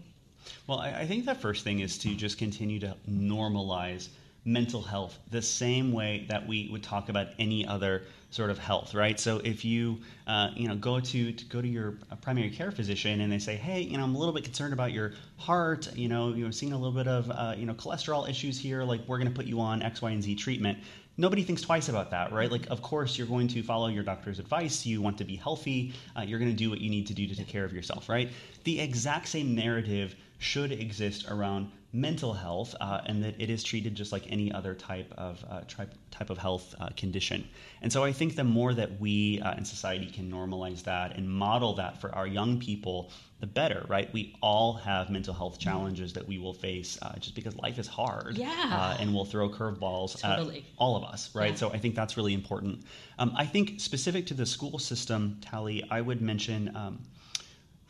Well, 0.66 0.78
I, 0.78 1.00
I 1.00 1.06
think 1.06 1.26
the 1.26 1.34
first 1.34 1.64
thing 1.64 1.80
is 1.80 1.98
to 1.98 2.14
just 2.14 2.38
continue 2.38 2.78
to 2.80 2.96
normalize 3.08 4.08
mental 4.46 4.80
health 4.80 5.18
the 5.32 5.42
same 5.42 5.92
way 5.92 6.24
that 6.28 6.46
we 6.46 6.68
would 6.70 6.82
talk 6.82 7.08
about 7.08 7.26
any 7.38 7.66
other 7.66 8.04
sort 8.30 8.48
of 8.48 8.58
health, 8.58 8.94
right? 8.94 9.18
So 9.18 9.38
if 9.38 9.64
you 9.64 9.98
uh, 10.26 10.50
you 10.54 10.68
know 10.68 10.76
go 10.76 11.00
to, 11.00 11.32
to 11.32 11.44
go 11.46 11.60
to 11.60 11.68
your 11.68 11.98
primary 12.22 12.50
care 12.50 12.70
physician 12.70 13.20
and 13.20 13.32
they 13.32 13.38
say, 13.38 13.56
hey, 13.56 13.80
you 13.80 13.98
know, 13.98 14.04
I'm 14.04 14.14
a 14.14 14.18
little 14.18 14.34
bit 14.34 14.44
concerned 14.44 14.72
about 14.72 14.92
your 14.92 15.12
heart, 15.36 15.94
you 15.96 16.08
know, 16.08 16.32
you're 16.32 16.52
seeing 16.52 16.72
a 16.72 16.78
little 16.78 16.92
bit 16.92 17.08
of 17.08 17.30
uh, 17.30 17.54
you 17.56 17.66
know 17.66 17.74
cholesterol 17.74 18.28
issues 18.28 18.58
here, 18.58 18.84
like 18.84 19.00
we're 19.08 19.18
going 19.18 19.28
to 19.28 19.34
put 19.34 19.46
you 19.46 19.60
on 19.60 19.82
X, 19.82 20.00
Y, 20.00 20.10
and 20.10 20.22
Z 20.22 20.36
treatment. 20.36 20.78
Nobody 21.18 21.42
thinks 21.42 21.62
twice 21.62 21.88
about 21.88 22.10
that, 22.10 22.30
right? 22.30 22.52
Like, 22.52 22.66
of 22.68 22.82
course, 22.82 23.16
you're 23.16 23.26
going 23.26 23.48
to 23.48 23.62
follow 23.62 23.88
your 23.88 24.04
doctor's 24.04 24.38
advice. 24.38 24.84
You 24.84 25.00
want 25.00 25.16
to 25.16 25.24
be 25.24 25.34
healthy. 25.34 25.94
Uh, 26.14 26.20
you're 26.20 26.38
going 26.38 26.50
to 26.50 26.56
do 26.56 26.68
what 26.68 26.82
you 26.82 26.90
need 26.90 27.06
to 27.06 27.14
do 27.14 27.26
to 27.26 27.34
take 27.34 27.48
care 27.48 27.64
of 27.64 27.72
yourself, 27.72 28.10
right? 28.10 28.28
The 28.64 28.78
exact 28.78 29.28
same 29.28 29.54
narrative 29.54 30.14
should 30.38 30.72
exist 30.72 31.26
around 31.30 31.70
mental 31.96 32.34
health 32.34 32.74
uh, 32.80 33.00
and 33.06 33.24
that 33.24 33.40
it 33.40 33.48
is 33.48 33.62
treated 33.62 33.94
just 33.94 34.12
like 34.12 34.30
any 34.30 34.52
other 34.52 34.74
type 34.74 35.12
of 35.16 35.42
uh, 35.48 35.62
type, 35.66 35.94
type 36.10 36.28
of 36.28 36.36
health 36.36 36.74
uh, 36.78 36.90
condition. 36.96 37.48
And 37.80 37.90
so 37.90 38.04
I 38.04 38.12
think 38.12 38.36
the 38.36 38.44
more 38.44 38.74
that 38.74 39.00
we 39.00 39.40
uh, 39.40 39.54
in 39.56 39.64
society 39.64 40.06
can 40.06 40.30
normalize 40.30 40.82
that 40.84 41.16
and 41.16 41.28
model 41.28 41.74
that 41.74 42.00
for 42.00 42.14
our 42.14 42.26
young 42.26 42.58
people, 42.58 43.10
the 43.40 43.46
better, 43.46 43.84
right? 43.88 44.12
We 44.12 44.36
all 44.42 44.74
have 44.74 45.08
mental 45.08 45.32
health 45.32 45.58
challenges 45.58 46.12
that 46.12 46.28
we 46.28 46.38
will 46.38 46.52
face 46.52 46.98
uh, 47.00 47.16
just 47.18 47.34
because 47.34 47.56
life 47.56 47.78
is 47.78 47.86
hard. 47.86 48.36
Yeah. 48.36 48.50
Uh, 48.70 48.96
and 49.00 49.14
we'll 49.14 49.24
throw 49.24 49.48
curveballs 49.48 50.20
totally. 50.20 50.58
at 50.58 50.64
all 50.76 50.96
of 50.96 51.04
us, 51.04 51.34
right? 51.34 51.50
Yeah. 51.50 51.56
So 51.56 51.70
I 51.70 51.78
think 51.78 51.94
that's 51.94 52.16
really 52.16 52.34
important. 52.34 52.84
Um, 53.18 53.32
I 53.36 53.46
think 53.46 53.80
specific 53.80 54.26
to 54.26 54.34
the 54.34 54.46
school 54.46 54.78
system, 54.78 55.38
Tally, 55.40 55.82
I 55.90 56.02
would 56.02 56.20
mention 56.20 56.76
um, 56.76 56.98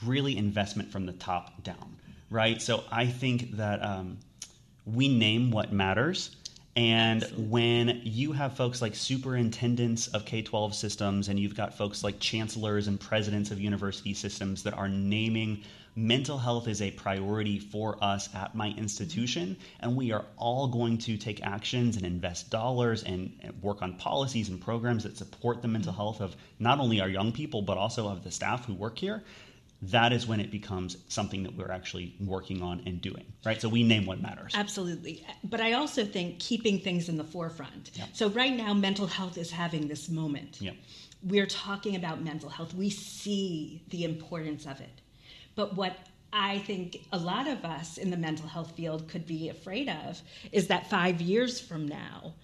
really 0.05 0.37
investment 0.37 0.93
from 0.93 1.07
the 1.07 1.13
top 1.13 1.65
down 1.65 1.97
right? 2.31 2.61
So 2.61 2.85
I 2.91 3.07
think 3.07 3.53
that 3.53 3.83
um, 3.85 4.19
we 4.85 5.09
name 5.09 5.51
what 5.51 5.73
matters. 5.73 6.37
And 6.77 7.25
when 7.51 8.03
you 8.05 8.33
have 8.33 8.55
folks 8.55 8.83
like 8.83 8.95
superintendents 8.95 10.09
of 10.09 10.27
K 10.27 10.43
12 10.43 10.75
systems, 10.75 11.29
and 11.29 11.41
you've 11.41 11.57
got 11.57 11.77
folks 11.77 12.05
like 12.05 12.21
chancellors 12.21 12.87
and 12.87 13.01
presidents 13.01 13.51
of 13.51 13.59
university 13.59 14.13
systems 14.13 14.63
that 14.65 14.75
are 14.75 14.89
naming 14.89 15.63
mental 15.97 16.37
health 16.37 16.69
is 16.69 16.83
a 16.83 16.91
priority 16.91 17.59
for 17.59 17.97
us 18.05 18.29
at 18.35 18.55
my 18.55 18.69
institution, 18.77 19.57
and 19.81 19.97
we 19.97 20.13
are 20.13 20.27
all 20.37 20.69
going 20.69 20.99
to 20.99 21.17
take 21.17 21.43
actions 21.43 21.97
and 21.97 22.05
invest 22.05 22.51
dollars 22.51 23.03
and, 23.03 23.33
and 23.41 23.63
work 23.63 23.81
on 23.81 23.95
policies 23.95 24.51
and 24.51 24.61
programs 24.61 25.03
that 25.03 25.17
support 25.17 25.63
the 25.63 25.69
mental 25.69 25.93
health 25.93 26.21
of 26.21 26.37
not 26.59 26.79
only 26.79 27.01
our 27.01 27.09
young 27.09 27.33
people, 27.33 27.63
but 27.63 27.79
also 27.79 28.07
of 28.07 28.23
the 28.23 28.31
staff 28.31 28.67
who 28.67 28.75
work 28.75 28.99
here, 28.99 29.25
that 29.83 30.13
is 30.13 30.27
when 30.27 30.41
it 30.41 30.51
becomes 30.51 30.97
something 31.09 31.43
that 31.43 31.55
we're 31.55 31.71
actually 31.71 32.15
working 32.21 32.63
on 32.63 32.83
and 32.87 33.01
doing, 33.01 33.25
right? 33.45 33.61
So 33.61 33.69
we 33.69 33.83
name 33.83 34.07
what 34.07 34.21
matters. 34.23 34.53
Absolutely. 34.55 35.25
But 35.45 35.61
I 35.61 35.75
also 35.75 36.05
think 36.05 36.39
keeping 36.39 36.81
things 36.81 37.09
in 37.09 37.17
the 37.17 37.25
forefront. 37.25 37.91
Yep. 37.95 38.09
So 38.15 38.29
right 38.31 38.57
now, 38.57 38.73
mental 38.73 39.07
health 39.07 39.37
is 39.37 39.51
having 39.51 39.87
this 39.87 40.09
moment. 40.09 40.61
Yep. 40.61 40.77
We're 41.23 41.47
talking 41.47 41.97
about 41.97 42.23
mental 42.23 42.49
health, 42.49 42.75
we 42.75 42.89
see 42.91 43.83
the 43.91 44.05
importance 44.05 44.65
of 44.67 44.81
it. 44.81 45.01
But 45.55 45.75
what 45.77 45.97
I 46.33 46.59
think 46.61 47.07
a 47.13 47.19
lot 47.19 47.47
of 47.47 47.65
us 47.65 47.99
in 47.99 48.11
the 48.11 48.17
mental 48.17 48.49
health 48.49 48.73
field 48.77 49.09
could 49.09 49.27
be 49.27 49.49
afraid 49.49 49.89
of 49.89 50.21
is 50.53 50.69
that 50.69 50.89
five 50.89 51.21
years 51.21 51.61
from 51.61 51.87
now, 51.87 52.35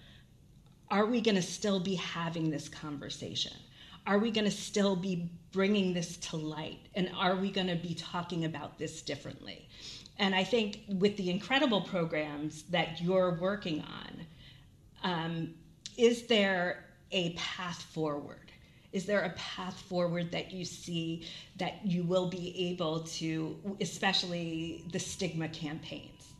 are 0.89 1.05
we 1.05 1.21
going 1.21 1.35
to 1.35 1.41
still 1.41 1.79
be 1.79 1.95
having 1.95 2.49
this 2.49 2.69
conversation? 2.69 3.53
Are 4.05 4.17
we 4.17 4.31
going 4.31 4.45
to 4.45 4.51
still 4.51 4.95
be 4.95 5.29
bringing 5.51 5.93
this 5.93 6.17
to 6.17 6.37
light? 6.37 6.79
And 6.95 7.09
are 7.17 7.35
we 7.35 7.51
going 7.51 7.67
to 7.67 7.75
be 7.75 7.93
talking 7.93 8.45
about 8.45 8.77
this 8.77 9.01
differently? 9.01 9.67
And 10.17 10.35
I 10.35 10.43
think 10.43 10.81
with 10.87 11.17
the 11.17 11.29
incredible 11.29 11.81
programs 11.81 12.63
that 12.63 13.01
you're 13.01 13.37
working 13.39 13.81
on, 13.81 14.25
um, 15.03 15.53
is 15.97 16.27
there 16.27 16.85
a 17.11 17.31
path 17.33 17.81
forward? 17.93 18.51
Is 18.91 19.05
there 19.05 19.21
a 19.21 19.31
path 19.31 19.79
forward 19.81 20.31
that 20.31 20.51
you 20.51 20.65
see 20.65 21.25
that 21.57 21.83
you 21.83 22.03
will 22.03 22.27
be 22.27 22.69
able 22.69 23.01
to, 23.01 23.57
especially 23.81 24.85
the 24.91 24.99
stigma 24.99 25.49
campaigns, 25.49 26.33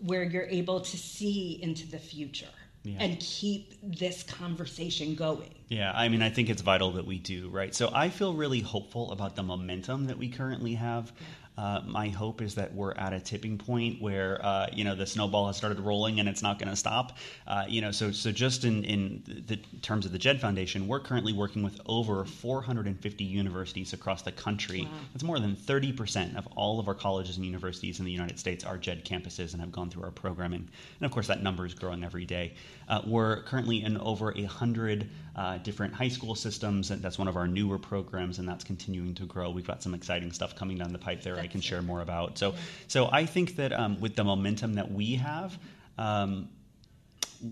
where 0.00 0.22
you're 0.22 0.46
able 0.46 0.80
to 0.80 0.96
see 0.96 1.58
into 1.60 1.88
the 1.88 1.98
future? 1.98 2.46
Yeah. 2.86 2.98
and 3.00 3.18
keep 3.18 3.74
this 3.82 4.22
conversation 4.22 5.14
going. 5.14 5.52
Yeah, 5.68 5.92
I 5.94 6.08
mean, 6.08 6.22
I 6.22 6.30
think 6.30 6.48
it's 6.48 6.62
vital 6.62 6.92
that 6.92 7.04
we 7.04 7.18
do, 7.18 7.48
right? 7.48 7.74
So 7.74 7.90
I 7.92 8.08
feel 8.08 8.34
really 8.34 8.60
hopeful 8.60 9.10
about 9.10 9.34
the 9.34 9.42
momentum 9.42 10.06
that 10.06 10.16
we 10.16 10.28
currently 10.28 10.74
have. 10.74 11.12
Uh, 11.56 11.80
my 11.86 12.08
hope 12.08 12.42
is 12.42 12.54
that 12.54 12.74
we're 12.74 12.92
at 12.92 13.12
a 13.12 13.20
tipping 13.20 13.56
point 13.56 14.00
where 14.00 14.44
uh, 14.44 14.66
you 14.72 14.84
know 14.84 14.94
the 14.94 15.06
snowball 15.06 15.46
has 15.46 15.56
started 15.56 15.80
rolling 15.80 16.20
and 16.20 16.28
it's 16.28 16.42
not 16.42 16.58
going 16.58 16.68
to 16.68 16.76
stop. 16.76 17.16
Uh, 17.46 17.64
you 17.68 17.80
know, 17.80 17.90
so 17.90 18.10
so 18.10 18.30
just 18.30 18.64
in 18.64 18.84
in 18.84 19.44
the 19.46 19.56
terms 19.80 20.06
of 20.06 20.12
the 20.12 20.18
Jed 20.18 20.40
Foundation, 20.40 20.86
we're 20.86 21.00
currently 21.00 21.32
working 21.32 21.62
with 21.62 21.80
over 21.86 22.24
450 22.24 23.24
universities 23.24 23.92
across 23.92 24.22
the 24.22 24.32
country. 24.32 24.82
Wow. 24.82 24.90
That's 25.12 25.24
more 25.24 25.38
than 25.40 25.56
30 25.56 25.92
percent 25.92 26.36
of 26.36 26.46
all 26.56 26.78
of 26.78 26.88
our 26.88 26.94
colleges 26.94 27.36
and 27.36 27.46
universities 27.46 27.98
in 27.98 28.04
the 28.04 28.12
United 28.12 28.38
States 28.38 28.64
are 28.64 28.76
Jed 28.76 29.04
campuses 29.04 29.52
and 29.52 29.60
have 29.60 29.72
gone 29.72 29.90
through 29.90 30.04
our 30.04 30.10
programming. 30.10 30.68
And 31.00 31.06
of 31.06 31.10
course, 31.10 31.28
that 31.28 31.42
number 31.42 31.64
is 31.64 31.74
growing 31.74 32.04
every 32.04 32.26
day. 32.26 32.54
Uh, 32.88 33.02
we're 33.06 33.42
currently 33.42 33.82
in 33.82 33.96
over 33.98 34.32
a 34.36 34.44
hundred 34.44 35.08
uh, 35.36 35.58
different 35.58 35.92
high 35.92 36.08
school 36.08 36.34
systems, 36.34 36.90
and 36.90 37.02
that's 37.02 37.18
one 37.18 37.28
of 37.28 37.36
our 37.36 37.46
newer 37.46 37.78
programs, 37.78 38.38
and 38.38 38.48
that's 38.48 38.64
continuing 38.64 39.14
to 39.14 39.24
grow. 39.26 39.50
We've 39.50 39.66
got 39.66 39.82
some 39.82 39.92
exciting 39.92 40.32
stuff 40.32 40.56
coming 40.56 40.78
down 40.78 40.92
the 40.92 40.98
pipe 40.98 41.22
there. 41.22 41.36
I 41.46 41.48
can 41.52 41.60
share 41.60 41.82
more 41.82 42.00
about. 42.00 42.38
So, 42.38 42.54
so 42.88 43.08
I 43.20 43.24
think 43.26 43.56
that 43.56 43.72
um, 43.72 44.00
with 44.00 44.14
the 44.16 44.24
momentum 44.24 44.74
that 44.74 44.90
we 44.90 45.14
have, 45.16 45.56
um, 45.96 46.48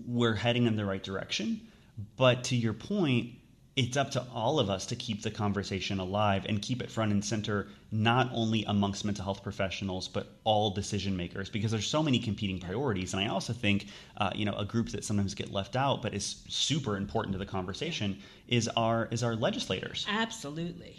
we're 0.07 0.35
heading 0.35 0.65
in 0.67 0.75
the 0.75 0.85
right 0.85 1.03
direction. 1.03 1.61
But 2.17 2.43
to 2.45 2.55
your 2.55 2.73
point, 2.73 3.29
it's 3.75 3.97
up 3.97 4.11
to 4.11 4.25
all 4.33 4.59
of 4.59 4.69
us 4.69 4.85
to 4.87 4.95
keep 4.95 5.21
the 5.21 5.31
conversation 5.31 5.99
alive 5.99 6.45
and 6.47 6.61
keep 6.61 6.81
it 6.81 6.89
front 6.89 7.11
and 7.11 7.23
center, 7.23 7.67
not 7.91 8.29
only 8.33 8.63
amongst 8.65 9.03
mental 9.03 9.23
health 9.25 9.43
professionals, 9.43 10.07
but 10.07 10.27
all 10.45 10.71
decision 10.71 11.15
makers, 11.15 11.49
because 11.49 11.71
there's 11.71 11.87
so 11.87 12.01
many 12.01 12.19
competing 12.19 12.59
priorities. 12.59 13.13
And 13.13 13.21
I 13.23 13.27
also 13.27 13.53
think, 13.53 13.87
uh, 14.17 14.31
you 14.33 14.45
know, 14.45 14.55
a 14.55 14.65
group 14.65 14.89
that 14.89 15.03
sometimes 15.03 15.33
get 15.35 15.51
left 15.51 15.75
out, 15.75 16.01
but 16.01 16.13
is 16.13 16.43
super 16.47 16.95
important 16.95 17.33
to 17.33 17.39
the 17.39 17.45
conversation, 17.45 18.17
is 18.47 18.69
our 18.69 19.07
is 19.11 19.23
our 19.23 19.35
legislators. 19.35 20.05
Absolutely. 20.09 20.95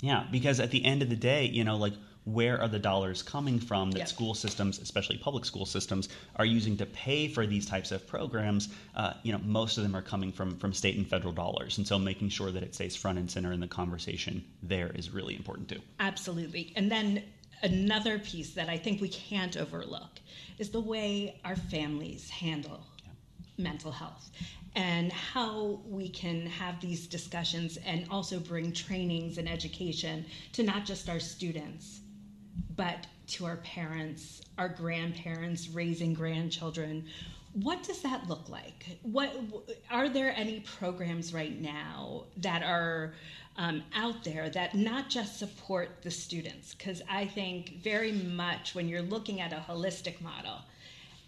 Yeah, 0.00 0.24
because 0.30 0.60
at 0.60 0.70
the 0.70 0.84
end 0.84 1.02
of 1.02 1.08
the 1.08 1.16
day, 1.16 1.46
you 1.46 1.64
know, 1.64 1.76
like 1.76 1.94
where 2.24 2.60
are 2.60 2.68
the 2.68 2.78
dollars 2.78 3.22
coming 3.22 3.60
from 3.60 3.90
that 3.92 3.98
Yep. 4.00 4.08
school 4.08 4.34
systems, 4.34 4.78
especially 4.78 5.18
public 5.18 5.44
school 5.44 5.66
systems, 5.66 6.08
are 6.36 6.46
using 6.46 6.76
to 6.78 6.86
pay 6.86 7.28
for 7.28 7.46
these 7.46 7.66
types 7.66 7.92
of 7.92 8.06
programs? 8.06 8.68
Uh, 8.94 9.12
you 9.22 9.32
know, 9.32 9.38
most 9.38 9.76
of 9.76 9.82
them 9.82 9.94
are 9.94 10.02
coming 10.02 10.32
from 10.32 10.56
from 10.56 10.72
state 10.72 10.96
and 10.96 11.06
federal 11.08 11.32
dollars, 11.32 11.78
and 11.78 11.86
so 11.86 11.98
making 11.98 12.30
sure 12.30 12.50
that 12.50 12.62
it 12.62 12.74
stays 12.74 12.96
front 12.96 13.18
and 13.18 13.30
center 13.30 13.52
in 13.52 13.60
the 13.60 13.68
conversation 13.68 14.44
there 14.62 14.90
is 14.94 15.10
really 15.10 15.36
important 15.36 15.68
too. 15.68 15.80
Absolutely. 16.00 16.72
And 16.76 16.90
then 16.90 17.22
another 17.62 18.18
piece 18.18 18.54
that 18.54 18.68
I 18.68 18.76
think 18.76 19.00
we 19.00 19.08
can't 19.08 19.56
overlook 19.56 20.20
is 20.58 20.70
the 20.70 20.80
way 20.80 21.40
our 21.44 21.56
families 21.56 22.30
handle 22.30 22.86
mental 23.56 23.92
health 23.92 24.30
and 24.74 25.12
how 25.12 25.80
we 25.86 26.08
can 26.08 26.46
have 26.46 26.80
these 26.80 27.06
discussions 27.06 27.76
and 27.86 28.06
also 28.10 28.40
bring 28.40 28.72
trainings 28.72 29.38
and 29.38 29.48
education 29.48 30.26
to 30.52 30.62
not 30.64 30.84
just 30.84 31.08
our 31.08 31.20
students 31.20 32.00
but 32.76 33.06
to 33.26 33.46
our 33.46 33.56
parents, 33.58 34.42
our 34.58 34.68
grandparents 34.68 35.68
raising 35.68 36.14
grandchildren. 36.14 37.06
What 37.54 37.82
does 37.82 38.02
that 38.02 38.28
look 38.28 38.48
like? 38.48 38.98
What 39.02 39.32
are 39.90 40.08
there 40.08 40.34
any 40.36 40.60
programs 40.60 41.32
right 41.32 41.60
now 41.60 42.24
that 42.38 42.62
are 42.62 43.14
um, 43.56 43.84
out 43.94 44.24
there 44.24 44.50
that 44.50 44.74
not 44.74 45.08
just 45.08 45.38
support 45.38 46.02
the 46.02 46.10
students? 46.10 46.74
Because 46.74 47.00
I 47.08 47.26
think 47.26 47.82
very 47.82 48.12
much 48.12 48.74
when 48.74 48.88
you're 48.88 49.02
looking 49.02 49.40
at 49.40 49.52
a 49.52 49.64
holistic 49.68 50.20
model 50.20 50.58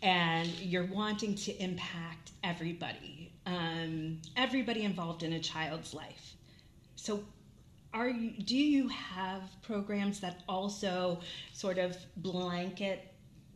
and 0.02 0.48
you're 0.60 0.86
wanting 0.86 1.34
to 1.36 1.62
impact 1.62 2.32
everybody, 2.42 3.32
um, 3.46 4.18
everybody 4.36 4.82
involved 4.82 5.22
in 5.22 5.32
a 5.32 5.40
child's 5.40 5.94
life. 5.94 6.34
So 6.96 7.22
are 7.96 8.08
you 8.08 8.30
do 8.42 8.56
you 8.56 8.88
have 8.88 9.42
programs 9.62 10.20
that 10.20 10.42
also 10.48 11.18
sort 11.52 11.78
of 11.78 11.96
blanket 12.18 13.12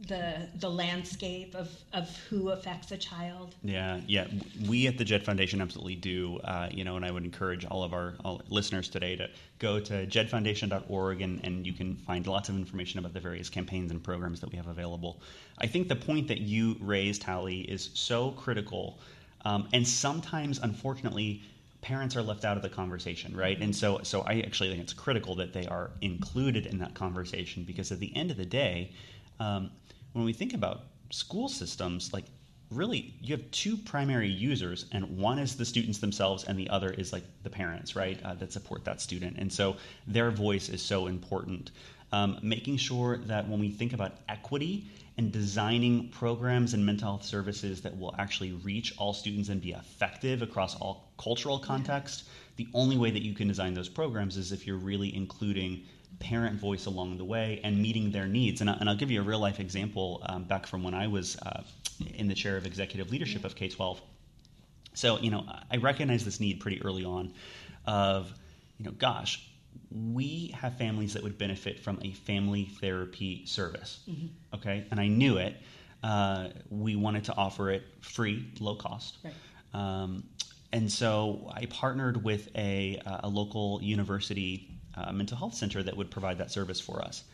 the 0.08 0.48
the 0.60 0.68
landscape 0.68 1.54
of, 1.54 1.70
of 1.92 2.08
who 2.30 2.48
affects 2.50 2.90
a 2.90 2.96
child 2.96 3.54
Yeah, 3.62 4.00
yeah. 4.06 4.28
We 4.66 4.86
at 4.86 4.96
the 4.96 5.04
Jed 5.04 5.22
Foundation 5.24 5.60
absolutely 5.60 5.96
do. 5.96 6.38
Uh, 6.38 6.68
you 6.70 6.84
know, 6.84 6.96
and 6.96 7.04
I 7.04 7.10
would 7.10 7.24
encourage 7.24 7.66
all 7.66 7.84
of 7.84 7.92
our 7.92 8.14
all 8.24 8.40
listeners 8.48 8.88
today 8.88 9.14
to 9.16 9.28
go 9.58 9.78
to 9.78 10.06
jedfoundation.org 10.06 11.20
and, 11.20 11.44
and 11.44 11.66
you 11.66 11.74
can 11.74 11.96
find 11.96 12.26
lots 12.26 12.48
of 12.48 12.56
information 12.56 12.98
about 12.98 13.12
the 13.12 13.20
various 13.20 13.50
campaigns 13.50 13.90
and 13.90 14.02
programs 14.02 14.40
that 14.40 14.50
we 14.50 14.56
have 14.56 14.68
available. 14.68 15.20
I 15.58 15.66
think 15.66 15.88
the 15.88 15.96
point 15.96 16.28
that 16.28 16.40
you 16.40 16.76
raised, 16.80 17.22
Hallie, 17.22 17.60
is 17.60 17.90
so 17.92 18.30
critical. 18.32 18.98
Um, 19.44 19.68
and 19.74 19.86
sometimes, 19.86 20.60
unfortunately, 20.62 21.42
parents 21.82 22.16
are 22.16 22.22
left 22.22 22.44
out 22.44 22.56
of 22.56 22.62
the 22.62 22.68
conversation, 22.68 23.36
right? 23.36 23.58
And 23.60 23.74
so, 23.74 24.00
so 24.02 24.22
I 24.22 24.40
actually 24.40 24.70
think 24.70 24.82
it's 24.82 24.92
critical 24.92 25.34
that 25.36 25.52
they 25.52 25.66
are 25.66 25.90
included 26.00 26.66
in 26.66 26.78
that 26.78 26.94
conversation 26.94 27.64
because 27.64 27.90
at 27.90 28.00
the 28.00 28.14
end 28.14 28.30
of 28.30 28.36
the 28.36 28.44
day, 28.44 28.92
um, 29.38 29.70
when 30.12 30.24
we 30.24 30.32
think 30.32 30.52
about 30.52 30.82
school 31.10 31.48
systems, 31.48 32.12
like 32.12 32.24
really 32.70 33.14
you 33.20 33.34
have 33.34 33.50
two 33.50 33.76
primary 33.76 34.28
users 34.28 34.86
and 34.92 35.18
one 35.18 35.38
is 35.38 35.56
the 35.56 35.64
students 35.64 35.98
themselves 35.98 36.44
and 36.44 36.58
the 36.58 36.68
other 36.70 36.90
is 36.90 37.12
like 37.12 37.24
the 37.42 37.50
parents 37.50 37.96
right 37.96 38.20
uh, 38.24 38.34
that 38.34 38.52
support 38.52 38.84
that 38.84 39.00
student 39.00 39.36
and 39.38 39.52
so 39.52 39.76
their 40.06 40.30
voice 40.30 40.68
is 40.68 40.80
so 40.80 41.08
important 41.08 41.72
um, 42.12 42.38
making 42.42 42.76
sure 42.76 43.18
that 43.18 43.48
when 43.48 43.58
we 43.58 43.70
think 43.70 43.92
about 43.92 44.12
equity 44.28 44.86
and 45.16 45.32
designing 45.32 46.08
programs 46.10 46.74
and 46.74 46.84
mental 46.84 47.08
health 47.08 47.24
services 47.24 47.80
that 47.82 47.98
will 47.98 48.14
actually 48.18 48.52
reach 48.52 48.94
all 48.98 49.12
students 49.12 49.48
and 49.48 49.60
be 49.60 49.72
effective 49.72 50.42
across 50.42 50.76
all 50.76 51.12
cultural 51.18 51.58
contexts 51.58 52.24
the 52.60 52.68
only 52.74 52.98
way 52.98 53.10
that 53.10 53.22
you 53.22 53.32
can 53.32 53.48
design 53.48 53.72
those 53.72 53.88
programs 53.88 54.36
is 54.36 54.52
if 54.52 54.66
you're 54.66 54.76
really 54.76 55.14
including 55.16 55.82
parent 56.18 56.60
voice 56.60 56.84
along 56.84 57.16
the 57.16 57.24
way 57.24 57.58
and 57.64 57.80
meeting 57.80 58.10
their 58.10 58.26
needs. 58.26 58.60
And, 58.60 58.68
I, 58.68 58.74
and 58.74 58.88
I'll 58.88 58.96
give 58.96 59.10
you 59.10 59.20
a 59.20 59.24
real 59.24 59.38
life 59.38 59.60
example 59.60 60.22
um, 60.26 60.44
back 60.44 60.66
from 60.66 60.82
when 60.82 60.92
I 60.92 61.06
was 61.06 61.38
uh, 61.38 61.62
in 62.16 62.28
the 62.28 62.34
chair 62.34 62.58
of 62.58 62.66
executive 62.66 63.10
leadership 63.10 63.44
of 63.44 63.54
K 63.54 63.68
12. 63.68 64.02
So, 64.92 65.18
you 65.20 65.30
know, 65.30 65.46
I 65.70 65.78
recognize 65.78 66.24
this 66.24 66.38
need 66.38 66.60
pretty 66.60 66.82
early 66.82 67.04
on 67.04 67.32
of, 67.86 68.34
you 68.78 68.84
know, 68.84 68.92
gosh, 68.92 69.49
we 69.90 70.54
have 70.56 70.76
families 70.78 71.14
that 71.14 71.22
would 71.22 71.38
benefit 71.38 71.80
from 71.80 71.98
a 72.02 72.12
family 72.12 72.64
therapy 72.80 73.44
service. 73.46 74.00
Okay. 74.54 74.86
And 74.90 75.00
I 75.00 75.08
knew 75.08 75.38
it. 75.38 75.56
Uh, 76.02 76.48
we 76.70 76.96
wanted 76.96 77.24
to 77.24 77.36
offer 77.36 77.70
it 77.70 77.82
free, 78.00 78.46
low 78.60 78.76
cost. 78.76 79.18
Right. 79.24 79.34
Um, 79.74 80.24
and 80.72 80.90
so 80.90 81.50
I 81.52 81.66
partnered 81.66 82.22
with 82.22 82.48
a, 82.56 83.00
a 83.04 83.28
local 83.28 83.80
university 83.82 84.70
uh, 84.94 85.12
mental 85.12 85.36
health 85.36 85.54
center 85.54 85.82
that 85.82 85.96
would 85.96 86.10
provide 86.10 86.38
that 86.38 86.50
service 86.50 86.80
for 86.80 87.02
us. 87.02 87.24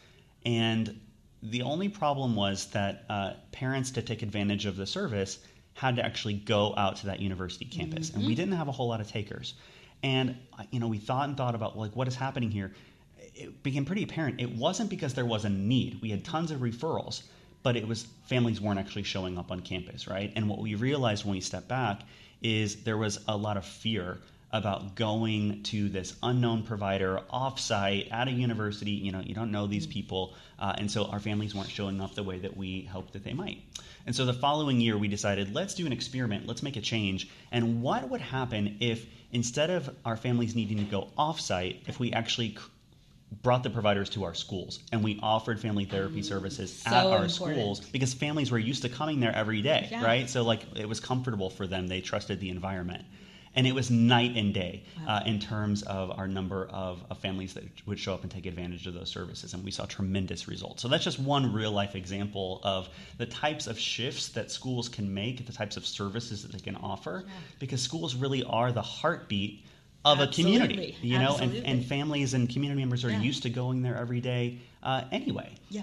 And 0.45 1.01
the 1.43 1.63
only 1.63 1.89
problem 1.89 2.35
was 2.35 2.67
that 2.69 3.05
uh, 3.09 3.33
parents, 3.53 3.91
to 3.93 4.03
take 4.03 4.23
advantage 4.23 4.67
of 4.67 4.77
the 4.77 4.87
service, 4.87 5.39
had 5.75 5.97
to 5.97 6.05
actually 6.05 6.35
go 6.35 6.75
out 6.77 6.97
to 6.97 7.07
that 7.07 7.21
university 7.21 7.67
campus, 7.67 8.11
and 8.11 8.27
we 8.27 8.35
didn't 8.35 8.55
have 8.55 8.69
a 8.69 8.73
whole 8.73 8.89
lot 8.89 9.01
of 9.01 9.09
takers. 9.09 9.55
And 10.03 10.37
uh, 10.59 10.65
you 10.71 10.81
know, 10.81 10.89
we 10.89 10.99
thought 10.99 11.29
and 11.29 11.37
thought 11.37 11.55
about 11.55 11.77
like 11.77 11.95
what 11.97 12.09
is 12.09 12.15
happening 12.15 12.51
here. 12.51 12.73
It 13.35 13.63
became 13.63 13.85
pretty 13.85 14.03
apparent 14.03 14.41
it 14.41 14.51
wasn't 14.57 14.89
because 14.91 15.15
there 15.15 15.27
was 15.27 15.45
a 15.45 15.51
need. 15.51 16.01
We 16.01 16.11
had 16.11 16.25
tons 16.25 16.51
of 16.51 16.61
referrals, 16.61 17.23
but 17.63 17.77
it 17.77 17.87
was 17.87 18.07
families 18.25 18.61
weren't 18.61 18.79
actually 18.79 19.03
showing 19.03 19.39
up 19.39 19.51
on 19.51 19.61
campus, 19.61 20.07
right? 20.07 20.33
And 20.37 20.49
what 20.49 20.59
we 20.59 20.75
realized 20.75 21.25
when 21.25 21.35
we 21.35 21.41
stepped 21.41 21.69
back 21.69 22.01
is 22.43 22.85
there 22.85 22.97
was 22.97 23.19
a 23.29 23.37
lot 23.37 23.57
of 23.57 23.65
fear 23.65 24.19
about 24.53 24.95
going 24.95 25.63
to 25.65 25.89
this 25.89 26.17
unknown 26.23 26.63
provider 26.63 27.21
offsite 27.33 28.11
at 28.13 28.29
a 28.29 28.31
university. 28.31 28.93
You 28.93 29.13
know, 29.13 29.21
you 29.21 29.35
don't 29.35 29.51
know 29.51 29.67
these 29.67 29.87
people, 29.87 30.35
uh, 30.59 30.75
and 30.79 30.91
so 30.91 31.07
our 31.07 31.19
families 31.19 31.55
weren't 31.55 31.69
showing 31.69 32.01
up 32.01 32.15
the 32.15 32.23
way 32.23 32.39
that 32.39 32.57
we 32.57 32.83
hoped 32.83 33.13
that 33.15 33.25
they 33.25 33.33
might. 33.33 33.63
And 34.07 34.15
so 34.15 34.25
the 34.25 34.33
following 34.33 34.81
year, 34.81 34.97
we 34.97 35.09
decided 35.09 35.55
let's 35.55 35.75
do 35.75 35.85
an 35.85 35.93
experiment, 35.93 36.47
let's 36.47 36.63
make 36.63 36.77
a 36.77 36.81
change. 36.81 37.29
And 37.51 37.83
what 37.83 38.09
would 38.09 38.21
happen 38.21 38.77
if 38.81 39.07
instead 39.37 39.69
of 39.69 39.95
our 40.07 40.17
families 40.17 40.57
needing 40.57 40.79
to 40.79 40.85
go 40.85 41.09
offsite, 41.19 41.87
if 41.87 42.01
we 42.01 42.11
actually 42.13 42.57
brought 43.43 43.63
the 43.63 43.69
providers 43.69 44.09
to 44.09 44.25
our 44.25 44.33
schools 44.33 44.79
and 44.93 45.05
we 45.05 45.21
offered 45.23 45.61
family 45.61 45.85
therapy 45.85 46.21
mm, 46.21 46.25
services 46.25 46.73
So 46.73 46.89
at 46.91 47.07
our 47.07 47.25
important. 47.25 47.31
schools 47.31 47.81
because 47.81 48.15
families 48.15 48.51
were 48.51 48.59
used 48.59 48.81
to 48.83 48.89
coming 48.89 49.21
there 49.21 49.35
every 49.35 49.61
day, 49.61 49.89
Yeah. 49.91 50.03
right? 50.03 50.31
So 50.31 50.43
like 50.43 50.63
it 50.75 50.89
was 50.89 51.01
comfortable 51.01 51.51
for 51.51 51.67
them. 51.67 51.87
They 51.87 52.01
trusted 52.01 52.41
the 52.41 52.49
environment. 52.49 53.05
And 53.57 53.67
it 53.67 53.75
was 53.75 53.91
night 53.91 54.37
and 54.37 54.53
day 54.53 54.85
uh, 55.09 55.23
in 55.25 55.39
terms 55.41 55.83
of 55.85 56.11
our 56.19 56.29
number 56.29 56.67
of, 56.67 57.03
of 57.11 57.19
families 57.19 57.55
that 57.55 57.65
would 57.87 57.99
show 57.99 58.13
up 58.15 58.23
and 58.23 58.31
take 58.31 58.45
advantage 58.47 58.87
of 58.87 58.95
those 58.95 59.11
services. 59.11 59.55
And 59.55 59.65
we 59.65 59.71
saw 59.71 59.87
tremendous 59.87 60.47
results. 60.47 60.83
So 60.83 60.89
that's 60.89 61.05
just 61.05 61.19
one 61.19 61.53
real 61.53 61.73
life 61.73 61.95
example 61.95 62.61
of 62.65 62.89
the 63.17 63.27
types 63.27 63.67
of 63.67 63.79
shifts 63.79 64.29
that 64.29 64.51
schools 64.51 64.89
can 64.91 65.13
make, 65.13 65.47
the 65.47 65.53
types 65.53 65.77
of 65.79 65.87
services 65.87 66.43
that 66.43 66.53
they 66.53 66.59
can 66.61 66.77
offer, 66.77 67.25
because 67.59 67.81
schools 67.83 68.15
really 68.15 68.45
are 68.45 68.73
the 68.73 68.83
heartbeat 68.83 69.65
of 70.05 70.21
a 70.21 70.27
community, 70.29 70.95
you 71.03 71.19
know, 71.19 71.37
and, 71.41 71.53
and 71.65 71.85
families 71.85 72.35
and 72.35 72.49
community 72.49 72.81
members 72.81 73.05
are 73.05 73.11
Yeah. 73.11 73.21
used 73.23 73.43
to 73.43 73.51
going 73.51 73.83
there 73.83 73.97
every 73.97 74.21
day 74.21 74.59
uh, 74.83 75.03
anyway. 75.11 75.51
Yeah. 75.69 75.83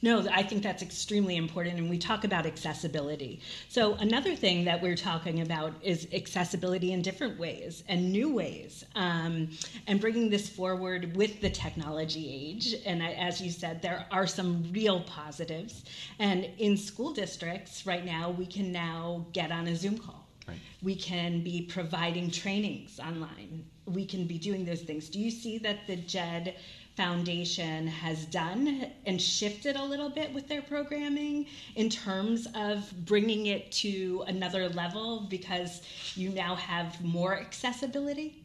No, 0.00 0.26
I 0.32 0.42
think 0.42 0.62
that's 0.62 0.82
extremely 0.82 1.36
important, 1.36 1.78
and 1.78 1.90
we 1.90 1.98
talk 1.98 2.24
about 2.24 2.46
accessibility. 2.46 3.40
So, 3.68 3.94
another 3.94 4.34
thing 4.36 4.64
that 4.64 4.80
we're 4.80 4.96
talking 4.96 5.40
about 5.40 5.72
is 5.82 6.06
accessibility 6.12 6.92
in 6.92 7.02
different 7.02 7.38
ways 7.38 7.82
and 7.88 8.12
new 8.12 8.32
ways, 8.32 8.84
um, 8.94 9.50
and 9.86 10.00
bringing 10.00 10.30
this 10.30 10.48
forward 10.48 11.16
with 11.16 11.40
the 11.40 11.50
technology 11.50 12.28
age. 12.32 12.74
And 12.86 13.02
I, 13.02 13.12
as 13.12 13.40
you 13.40 13.50
said, 13.50 13.82
there 13.82 14.06
are 14.10 14.26
some 14.26 14.70
real 14.72 15.00
positives. 15.02 15.84
And 16.18 16.48
in 16.58 16.76
school 16.76 17.12
districts 17.12 17.86
right 17.86 18.04
now, 18.04 18.30
we 18.30 18.46
can 18.46 18.70
now 18.72 19.26
get 19.32 19.50
on 19.50 19.66
a 19.66 19.76
Zoom 19.76 19.98
call. 19.98 20.26
Right. 20.46 20.58
We 20.82 20.94
can 20.94 21.42
be 21.42 21.62
providing 21.62 22.30
trainings 22.30 22.98
online. 22.98 23.66
We 23.84 24.06
can 24.06 24.26
be 24.26 24.38
doing 24.38 24.64
those 24.64 24.82
things. 24.82 25.08
Do 25.08 25.18
you 25.18 25.30
see 25.30 25.58
that 25.58 25.86
the 25.86 25.96
JED 25.96 26.54
Foundation 26.98 27.86
has 27.86 28.26
done 28.26 28.90
and 29.06 29.22
shifted 29.22 29.76
a 29.76 29.84
little 29.84 30.10
bit 30.10 30.34
with 30.34 30.48
their 30.48 30.62
programming 30.62 31.46
in 31.76 31.88
terms 31.88 32.48
of 32.56 32.92
bringing 33.06 33.46
it 33.46 33.70
to 33.70 34.24
another 34.26 34.68
level 34.68 35.20
because 35.30 35.80
you 36.16 36.30
now 36.30 36.56
have 36.56 37.00
more 37.00 37.38
accessibility? 37.38 38.42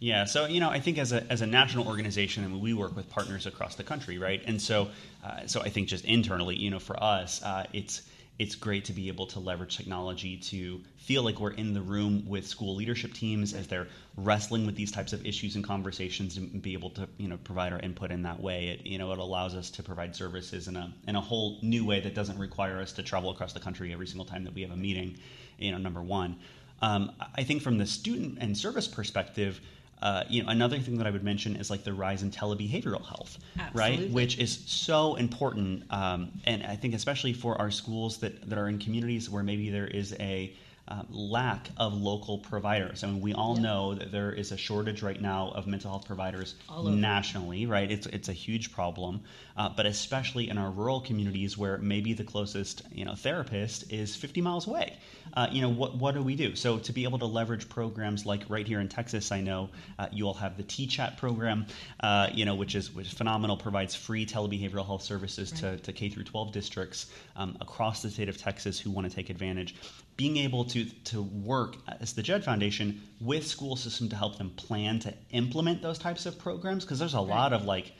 Yeah, 0.00 0.24
so 0.24 0.46
you 0.46 0.58
know, 0.58 0.68
I 0.68 0.80
think 0.80 0.98
as 0.98 1.12
a 1.12 1.22
as 1.30 1.42
a 1.42 1.46
national 1.46 1.86
organization, 1.86 2.42
I 2.42 2.48
mean, 2.48 2.60
we 2.60 2.74
work 2.74 2.96
with 2.96 3.08
partners 3.08 3.46
across 3.46 3.76
the 3.76 3.84
country, 3.84 4.18
right? 4.18 4.42
And 4.44 4.60
so, 4.60 4.88
uh, 5.24 5.46
so 5.46 5.60
I 5.60 5.68
think 5.68 5.86
just 5.86 6.04
internally, 6.04 6.56
you 6.56 6.70
know, 6.70 6.80
for 6.80 7.00
us, 7.00 7.40
uh, 7.44 7.66
it's 7.72 8.02
it's 8.38 8.54
great 8.54 8.84
to 8.84 8.92
be 8.92 9.08
able 9.08 9.26
to 9.26 9.40
leverage 9.40 9.76
technology 9.76 10.36
to 10.36 10.80
feel 10.98 11.22
like 11.22 11.40
we're 11.40 11.52
in 11.52 11.72
the 11.72 11.80
room 11.80 12.28
with 12.28 12.46
school 12.46 12.74
leadership 12.74 13.14
teams 13.14 13.54
as 13.54 13.66
they're 13.66 13.86
wrestling 14.16 14.66
with 14.66 14.76
these 14.76 14.92
types 14.92 15.12
of 15.12 15.24
issues 15.24 15.54
and 15.54 15.64
conversations 15.64 16.36
and 16.36 16.60
be 16.60 16.74
able 16.74 16.90
to 16.90 17.08
you 17.16 17.28
know 17.28 17.38
provide 17.38 17.72
our 17.72 17.80
input 17.80 18.10
in 18.10 18.22
that 18.22 18.40
way. 18.40 18.68
It 18.68 18.86
you 18.86 18.98
know 18.98 19.12
it 19.12 19.18
allows 19.18 19.54
us 19.54 19.70
to 19.70 19.82
provide 19.82 20.14
services 20.14 20.68
in 20.68 20.76
a 20.76 20.92
in 21.08 21.16
a 21.16 21.20
whole 21.20 21.58
new 21.62 21.84
way 21.84 22.00
that 22.00 22.14
doesn't 22.14 22.38
require 22.38 22.78
us 22.80 22.92
to 22.92 23.02
travel 23.02 23.30
across 23.30 23.52
the 23.52 23.60
country 23.60 23.92
every 23.92 24.06
single 24.06 24.26
time 24.26 24.44
that 24.44 24.54
we 24.54 24.62
have 24.62 24.70
a 24.70 24.76
meeting 24.76 25.16
you 25.58 25.72
know 25.72 25.78
number 25.78 26.02
one. 26.02 26.36
Um, 26.82 27.12
i 27.34 27.42
think 27.42 27.62
from 27.62 27.78
the 27.78 27.86
student 27.86 28.36
and 28.38 28.54
service 28.56 28.86
perspective 28.86 29.62
uh, 30.02 30.24
you 30.28 30.42
know, 30.42 30.50
another 30.50 30.78
thing 30.78 30.98
that 30.98 31.06
I 31.06 31.10
would 31.10 31.24
mention 31.24 31.56
is 31.56 31.70
like 31.70 31.84
the 31.84 31.92
rise 31.92 32.22
in 32.22 32.30
telebehavioral 32.30 33.04
health, 33.04 33.38
Absolutely. 33.58 34.04
right? 34.04 34.10
Which 34.10 34.38
is 34.38 34.62
so 34.66 35.14
important, 35.14 35.84
um, 35.90 36.32
and 36.44 36.62
I 36.64 36.76
think 36.76 36.94
especially 36.94 37.32
for 37.32 37.58
our 37.60 37.70
schools 37.70 38.18
that 38.18 38.48
that 38.48 38.58
are 38.58 38.68
in 38.68 38.78
communities 38.78 39.30
where 39.30 39.42
maybe 39.42 39.70
there 39.70 39.86
is 39.86 40.14
a 40.20 40.52
uh, 40.88 41.02
lack 41.08 41.70
of 41.76 41.94
local 41.94 42.38
providers. 42.38 43.02
I 43.02 43.08
mean, 43.08 43.20
we 43.20 43.32
all 43.34 43.56
Yeah. 43.56 43.62
know 43.62 43.94
that 43.94 44.12
there 44.12 44.32
is 44.32 44.52
a 44.52 44.56
shortage 44.56 45.02
right 45.02 45.20
now 45.20 45.48
of 45.48 45.66
mental 45.66 45.90
health 45.90 46.04
providers 46.06 46.54
nationally, 47.00 47.66
right? 47.66 47.90
It's 47.90 48.06
it's 48.06 48.28
a 48.28 48.32
huge 48.32 48.70
problem, 48.72 49.20
uh, 49.56 49.68
but 49.70 49.86
especially 49.86 50.48
in 50.48 50.58
our 50.58 50.70
rural 50.70 51.00
communities 51.00 51.58
where 51.58 51.78
maybe 51.78 52.12
the 52.12 52.24
closest 52.24 52.82
you 52.92 53.04
know 53.04 53.14
therapist 53.14 53.90
is 53.92 54.14
50 54.16 54.40
miles 54.40 54.66
away. 54.66 54.96
Uh, 55.34 55.48
you 55.50 55.60
know, 55.60 55.68
what 55.68 55.96
what 55.96 56.14
do 56.14 56.22
we 56.22 56.36
do? 56.36 56.54
So 56.54 56.78
to 56.78 56.92
be 56.92 57.04
able 57.04 57.18
to 57.18 57.26
leverage 57.26 57.68
programs 57.68 58.24
like 58.24 58.44
right 58.48 58.66
here 58.66 58.80
in 58.80 58.88
Texas, 58.88 59.32
I 59.32 59.40
know 59.40 59.70
uh, 59.98 60.06
you 60.12 60.26
all 60.26 60.34
have 60.34 60.56
the 60.56 60.62
TCHATT 60.64 61.16
program, 61.16 61.66
uh, 62.00 62.28
you 62.32 62.44
know, 62.44 62.54
which 62.54 62.74
is 62.74 62.92
which 62.94 63.08
is 63.08 63.12
phenomenal, 63.12 63.56
provides 63.56 63.94
free 63.94 64.24
telebehavioral 64.24 64.86
health 64.86 65.02
services 65.02 65.50
to, 65.52 65.76
to 65.78 65.92
K 65.92 66.08
through 66.08 66.24
12 66.24 66.52
districts 66.52 67.06
um, 67.34 67.56
across 67.60 68.02
the 68.02 68.10
state 68.10 68.28
of 68.28 68.36
Texas 68.36 68.78
who 68.78 68.90
want 68.90 69.08
to 69.08 69.14
take 69.14 69.30
advantage 69.30 69.74
being 70.16 70.36
able 70.38 70.64
to 70.64 70.84
to 71.04 71.22
work 71.22 71.76
as 72.00 72.12
the 72.14 72.22
Jed 72.22 72.44
Foundation 72.44 73.02
with 73.20 73.46
school 73.46 73.76
system 73.76 74.08
to 74.08 74.16
help 74.16 74.38
them 74.38 74.50
plan 74.50 74.98
to 75.00 75.14
implement 75.30 75.82
those 75.82 75.98
types 75.98 76.26
of 76.26 76.38
programs 76.38 76.84
because 76.84 76.98
there's 76.98 77.14
a 77.14 77.20
lot 77.20 77.52
of 77.52 77.64
like 77.64 77.92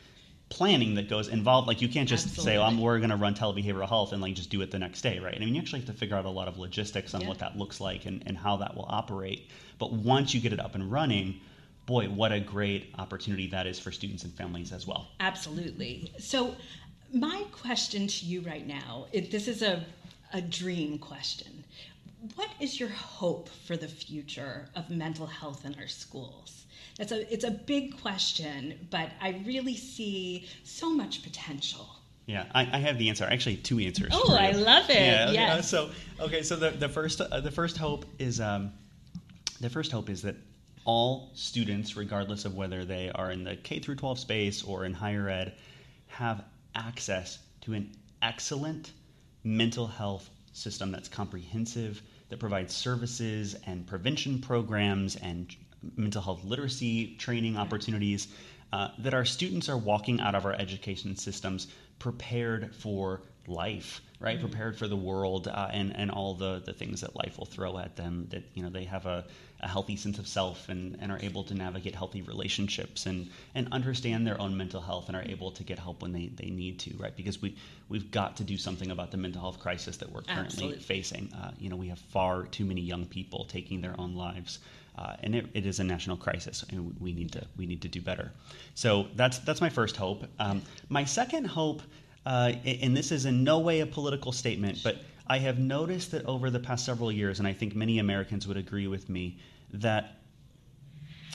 planning 0.49 0.95
that 0.95 1.09
goes 1.09 1.27
involved 1.29 1.67
like 1.67 1.83
you 1.83 1.89
can't 1.89 2.09
just 2.09 2.29
say 2.41 2.57
oh, 2.57 2.63
I'm, 2.63 2.81
we're 2.81 2.99
going 2.99 3.11
to 3.11 3.17
run 3.17 3.35
telebehavioral 3.35 3.89
health 3.89 4.13
and 4.13 4.23
like 4.23 4.35
just 4.35 4.49
do 4.49 4.61
it 4.63 4.71
the 4.71 4.79
next 4.79 5.03
day 5.03 5.19
right 5.19 5.35
i 5.35 5.41
mean 5.41 5.57
you 5.57 5.61
actually 5.61 5.81
have 5.81 5.89
to 5.89 5.93
figure 5.93 6.15
out 6.17 6.25
a 6.25 6.31
lot 6.31 6.47
of 6.47 6.57
logistics 6.57 7.15
on 7.15 7.23
Yeah. 7.23 7.29
what 7.29 7.41
that 7.41 7.59
looks 7.59 7.81
like 7.81 8.07
and, 8.07 8.23
and 8.27 8.39
how 8.39 8.57
that 8.59 8.77
will 8.77 8.87
operate 8.89 9.51
but 9.81 9.93
once 9.93 10.35
you 10.35 10.41
get 10.41 10.53
it 10.53 10.61
up 10.61 10.77
and 10.77 10.93
running 10.93 11.41
boy 11.87 12.07
what 12.09 12.31
a 12.31 12.39
great 12.39 12.95
opportunity 12.97 13.49
that 13.49 13.67
is 13.67 13.81
for 13.81 13.91
students 13.91 14.23
and 14.23 14.33
families 14.35 14.71
as 14.73 14.87
well 14.87 15.09
Absolutely. 15.19 16.13
So, 16.21 16.55
my 17.13 17.45
question 17.51 18.07
to 18.07 18.27
you 18.27 18.41
right 18.43 18.67
now, 18.67 19.07
it, 19.13 19.31
this 19.33 19.49
is 19.49 19.63
a, 19.63 19.85
a 20.33 20.41
dream 20.41 20.99
question. 20.99 21.65
What 22.35 22.51
is 22.61 22.81
your 22.81 22.89
hope 22.89 23.49
for 23.67 23.77
the 23.77 23.89
future 23.89 24.69
of 24.75 24.91
mental 24.91 25.27
health 25.27 25.65
in 25.65 25.75
our 25.79 25.87
schools? 25.87 26.67
That's 26.99 27.13
a, 27.13 27.33
it's 27.33 27.45
a 27.45 27.51
big 27.51 28.01
question, 28.01 28.89
but 28.91 29.11
I 29.21 29.43
really 29.47 29.77
see 29.77 30.49
so 30.65 30.91
much 30.91 31.23
potential. 31.23 31.87
Yeah, 32.27 32.47
I, 32.55 32.63
I 32.63 32.79
have 32.79 32.99
the 32.99 33.09
answer. 33.09 33.25
Actually, 33.25 33.57
two 33.57 33.79
answers. 33.79 34.11
Oh. 34.13 34.35
I 34.35 34.51
love 34.53 34.91
it. 34.91 34.97
Yeah. 34.97 35.31
Yes. 35.31 35.69
So, 35.69 35.91
okay. 36.21 36.43
So 36.43 36.57
the, 36.57 36.71
the 36.71 36.89
first 36.89 37.21
uh, 37.21 37.41
the 37.41 37.53
first 37.53 37.77
hope 37.77 38.05
is 38.19 38.41
um, 38.41 38.73
the 39.61 39.71
first 39.71 39.93
hope 39.93 40.11
is 40.11 40.23
that 40.23 40.35
all 40.85 41.31
students, 41.35 41.97
regardless 41.97 42.45
of 42.45 42.57
whether 42.57 42.85
they 42.85 43.11
are 43.11 43.31
in 43.31 43.45
the 43.45 43.57
K 43.57 43.79
through 43.79 43.97
12 43.97 44.19
space 44.19 44.65
or 44.65 44.85
in 44.85 44.93
higher 44.93 45.29
ed, 45.29 45.55
have 46.07 46.45
access 46.75 47.39
to 47.63 47.75
an 47.75 47.93
excellent 48.23 48.93
mental 49.45 49.87
health 49.87 50.31
system 50.53 50.91
that's 50.91 51.09
comprehensive, 51.09 52.03
that 52.29 52.39
provides 52.39 52.75
services 52.75 53.57
and 53.67 53.87
prevention 53.87 54.41
programs 54.41 55.17
and 55.17 55.55
mental 55.97 56.23
health 56.23 56.45
literacy 56.45 57.17
training 57.17 57.57
opportunities, 57.57 58.29
uh, 58.73 58.89
that 58.99 59.15
our 59.15 59.25
students 59.25 59.69
are 59.69 59.79
walking 59.79 60.21
out 60.21 60.35
of 60.35 60.45
our 60.45 60.53
education 60.55 61.17
systems 61.17 61.69
prepared 61.99 62.75
for 62.75 63.23
life, 63.47 64.01
right? 64.19 64.41
Prepared 64.41 64.77
for 64.77 64.89
the 64.89 64.97
world 64.97 65.49
uh, 65.49 65.69
and 65.73 65.95
and 65.97 66.11
all 66.11 66.35
the 66.35 66.63
the 66.65 66.73
things 66.73 67.01
that 67.01 67.15
life 67.15 67.39
will 67.39 67.47
throw 67.47 67.79
at 67.79 67.97
them. 67.97 68.27
That 68.31 68.45
you 68.55 68.63
know 68.63 68.71
they 68.71 68.85
have 68.85 69.07
a, 69.07 69.25
a 69.67 69.69
healthy 69.69 69.97
sense 69.97 70.19
of 70.21 70.29
self 70.29 70.69
and, 70.69 70.97
and 71.01 71.11
are 71.11 71.19
able 71.21 71.43
to 71.43 71.53
navigate 71.53 71.95
healthy 71.95 72.23
relationships 72.23 73.05
and 73.05 73.29
and 73.57 73.67
understand 73.73 74.25
their 74.25 74.41
own 74.41 74.57
mental 74.57 74.81
health 74.81 75.09
and 75.09 75.17
are 75.17 75.25
able 75.25 75.51
to 75.51 75.65
get 75.65 75.77
help 75.79 76.03
when 76.03 76.13
they, 76.13 76.27
they 76.41 76.51
need 76.51 76.79
to, 76.79 76.97
right? 76.97 77.17
Because 77.17 77.43
we 77.43 77.57
we've 77.89 78.11
got 78.13 78.37
to 78.37 78.45
do 78.45 78.57
something 78.57 78.93
about 78.93 79.11
the 79.11 79.17
mental 79.17 79.41
health 79.41 79.59
crisis 79.59 79.97
that 79.97 80.11
we're 80.13 80.23
currently 80.23 80.47
Absolutely. 80.47 80.79
facing. 80.79 81.33
Uh, 81.35 81.51
you 81.59 81.69
know, 81.69 81.77
we 81.77 81.89
have 81.89 81.99
far 81.99 82.45
too 82.45 82.65
many 82.65 82.81
young 82.81 83.07
people 83.07 83.45
taking 83.45 83.81
their 83.81 83.99
own 83.99 84.15
lives. 84.15 84.61
Uh, 84.97 85.15
and 85.23 85.35
it, 85.35 85.47
it 85.53 85.67
is 85.67 85.79
a 85.79 85.85
national 85.85 86.17
crisis, 86.17 86.65
and 86.71 86.99
we 87.01 87.13
need 87.13 87.31
to 87.33 87.43
we 87.59 87.67
need 87.67 87.83
to 87.83 87.89
do 87.89 88.01
better. 88.01 88.31
So 88.75 89.09
that's 89.17 89.39
that's 89.41 89.61
my 89.61 89.69
first 89.69 89.97
hope. 89.97 90.25
Um, 90.39 90.63
my 90.89 91.05
second 91.05 91.45
hope, 91.45 91.83
uh, 92.25 92.53
and 92.65 92.97
this 92.97 93.11
is 93.13 93.27
in 93.27 93.45
no 93.45 93.59
way 93.59 93.81
a 93.81 93.87
political 93.87 94.33
statement, 94.33 94.79
but 94.83 94.97
I 95.29 95.39
have 95.39 95.59
noticed 95.59 96.13
that 96.13 96.25
over 96.25 96.51
the 96.51 96.61
past 96.61 96.85
several 96.85 97.11
years, 97.11 97.41
and 97.41 97.49
I 97.49 97.53
think 97.53 97.75
many 97.75 97.99
Americans 97.99 98.47
would 98.47 98.57
agree 98.57 98.87
with 98.87 99.09
me, 99.09 99.39
that 99.73 100.19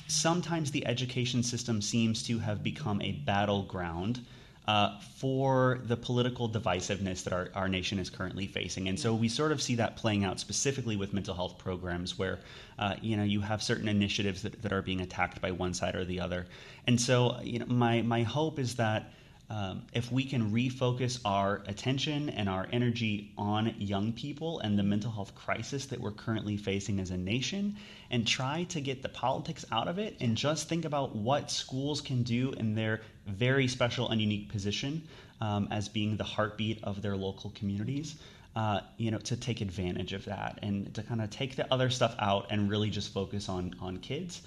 sometimes 0.08 0.72
the 0.72 0.86
education 0.86 1.42
system 1.44 1.82
seems 1.82 2.24
to 2.24 2.40
have 2.40 2.62
become 2.64 3.02
a 3.02 3.14
battleground 3.14 4.20
uh, 4.68 5.00
for 5.18 5.80
the 5.86 5.98
political 5.98 6.48
divisiveness 6.48 7.24
that 7.24 7.34
our, 7.34 7.50
our 7.56 7.68
nation 7.68 7.98
is 7.98 8.10
currently 8.10 8.46
facing. 8.46 8.88
And 8.90 9.00
so 9.00 9.14
we 9.14 9.28
sort 9.28 9.52
of 9.52 9.62
see 9.62 9.76
that 9.76 9.96
playing 9.96 10.24
out 10.24 10.40
specifically 10.40 10.96
with 10.96 11.14
mental 11.14 11.34
health 11.34 11.58
programs 11.58 12.18
where, 12.18 12.40
uh, 12.78 12.96
you 13.02 13.18
know, 13.18 13.24
you 13.24 13.42
have 13.42 13.64
certain 13.64 13.88
initiatives 13.88 14.44
that, 14.44 14.62
that 14.62 14.72
are 14.72 14.82
being 14.82 15.02
attacked 15.02 15.42
by 15.42 15.52
one 15.52 15.74
side 15.74 15.96
or 15.96 16.06
the 16.06 16.20
other. 16.20 16.46
And 16.88 17.02
so, 17.02 17.40
you 17.42 17.60
know, 17.60 17.66
my, 17.66 18.02
my 18.02 18.24
hope 18.24 18.60
is 18.60 18.76
that 18.76 19.12
um, 19.52 19.82
if 19.92 20.10
we 20.14 20.24
can 20.24 20.50
refocus 20.52 21.20
our 21.26 21.62
attention 21.68 22.30
and 22.30 22.48
our 22.48 22.70
energy 22.72 23.34
on 23.38 23.76
young 23.78 24.14
people 24.14 24.60
and 24.62 24.80
the 24.80 24.84
mental 24.84 25.12
health 25.12 25.36
crisis 25.36 25.88
that 25.88 26.00
we're 26.00 26.12
currently 26.12 26.56
facing 26.56 27.02
as 27.02 27.12
a 27.12 27.18
nation 27.18 27.76
and 28.12 28.26
try 28.26 28.64
to 28.70 28.80
get 28.80 29.04
the 29.04 29.10
politics 29.10 29.66
out 29.70 29.90
of 29.90 30.00
it 30.00 30.16
and 30.22 30.38
just 30.38 30.70
think 30.70 30.86
about 30.86 31.18
what 31.18 31.52
schools 31.52 32.00
can 32.00 32.24
do 32.24 32.54
in 32.54 32.76
their 32.76 33.02
very 33.28 33.68
special 33.68 34.08
and 34.08 34.22
unique 34.22 34.48
position 34.50 35.04
um, 35.42 35.68
as 35.70 35.90
being 35.90 36.16
the 36.16 36.24
heartbeat 36.24 36.82
of 36.86 37.02
their 37.02 37.18
local 37.18 37.50
communities. 37.50 38.16
Uh, 38.56 38.82
you 38.98 39.12
know, 39.12 39.18
to 39.18 39.38
take 39.38 39.62
advantage 39.62 40.12
of 40.12 40.26
that 40.26 40.60
and 40.62 40.94
to 40.94 41.02
kind 41.04 41.22
of 41.22 41.30
take 41.30 41.56
the 41.56 41.74
other 41.74 41.90
stuff 41.90 42.14
out 42.20 42.48
and 42.50 42.70
really 42.70 42.90
just 42.90 43.14
focus 43.14 43.48
on 43.48 43.74
on 43.80 43.98
kids, 43.98 44.42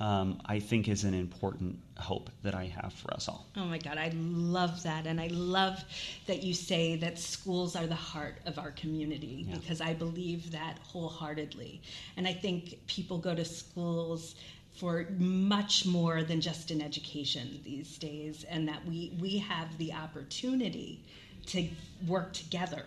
um, 0.00 0.40
I 0.46 0.60
think 0.60 0.88
is 0.88 1.04
an 1.04 1.14
important 1.14 1.78
hope 1.96 2.30
that 2.42 2.54
I 2.54 2.66
have 2.66 2.92
for 2.92 3.12
us 3.14 3.28
all. 3.28 3.46
Oh 3.56 3.64
my 3.64 3.78
God, 3.78 3.98
I 3.98 4.12
love 4.14 4.82
that. 4.84 5.06
And 5.06 5.20
I 5.20 5.26
love 5.28 5.82
that 6.26 6.42
you 6.44 6.54
say 6.54 6.94
that 6.96 7.18
schools 7.18 7.74
are 7.74 7.86
the 7.86 7.94
heart 7.96 8.36
of 8.46 8.58
our 8.58 8.70
community 8.70 9.46
Yeah. 9.48 9.56
because 9.56 9.80
I 9.80 9.94
believe 9.94 10.52
that 10.52 10.78
wholeheartedly. 10.82 11.82
And 12.16 12.28
I 12.28 12.32
think 12.32 12.78
people 12.86 13.18
go 13.18 13.34
to 13.34 13.44
schools 13.44 14.36
for 14.76 15.06
much 15.18 15.84
more 15.84 16.22
than 16.22 16.40
just 16.40 16.70
an 16.70 16.80
education 16.80 17.60
these 17.64 17.98
days, 17.98 18.44
and 18.48 18.68
that 18.68 18.84
we, 18.86 19.12
we 19.18 19.38
have 19.38 19.76
the 19.78 19.92
opportunity 19.92 21.02
to 21.46 21.68
work 22.06 22.32
together 22.32 22.84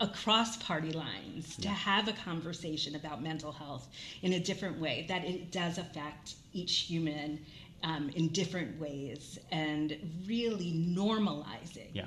across 0.00 0.56
party 0.58 0.92
lines 0.92 1.56
to 1.56 1.68
have 1.68 2.08
a 2.08 2.12
conversation 2.12 2.94
about 2.94 3.22
mental 3.22 3.52
health 3.52 3.88
in 4.22 4.34
a 4.34 4.40
different 4.40 4.78
way 4.78 5.04
that 5.08 5.24
it 5.24 5.50
does 5.50 5.78
affect 5.78 6.34
each 6.52 6.78
human 6.80 7.40
um, 7.82 8.10
in 8.14 8.28
different 8.28 8.78
ways 8.80 9.38
and 9.50 9.96
really 10.26 10.72
normalizing 10.72 11.88
Yeah. 11.92 12.06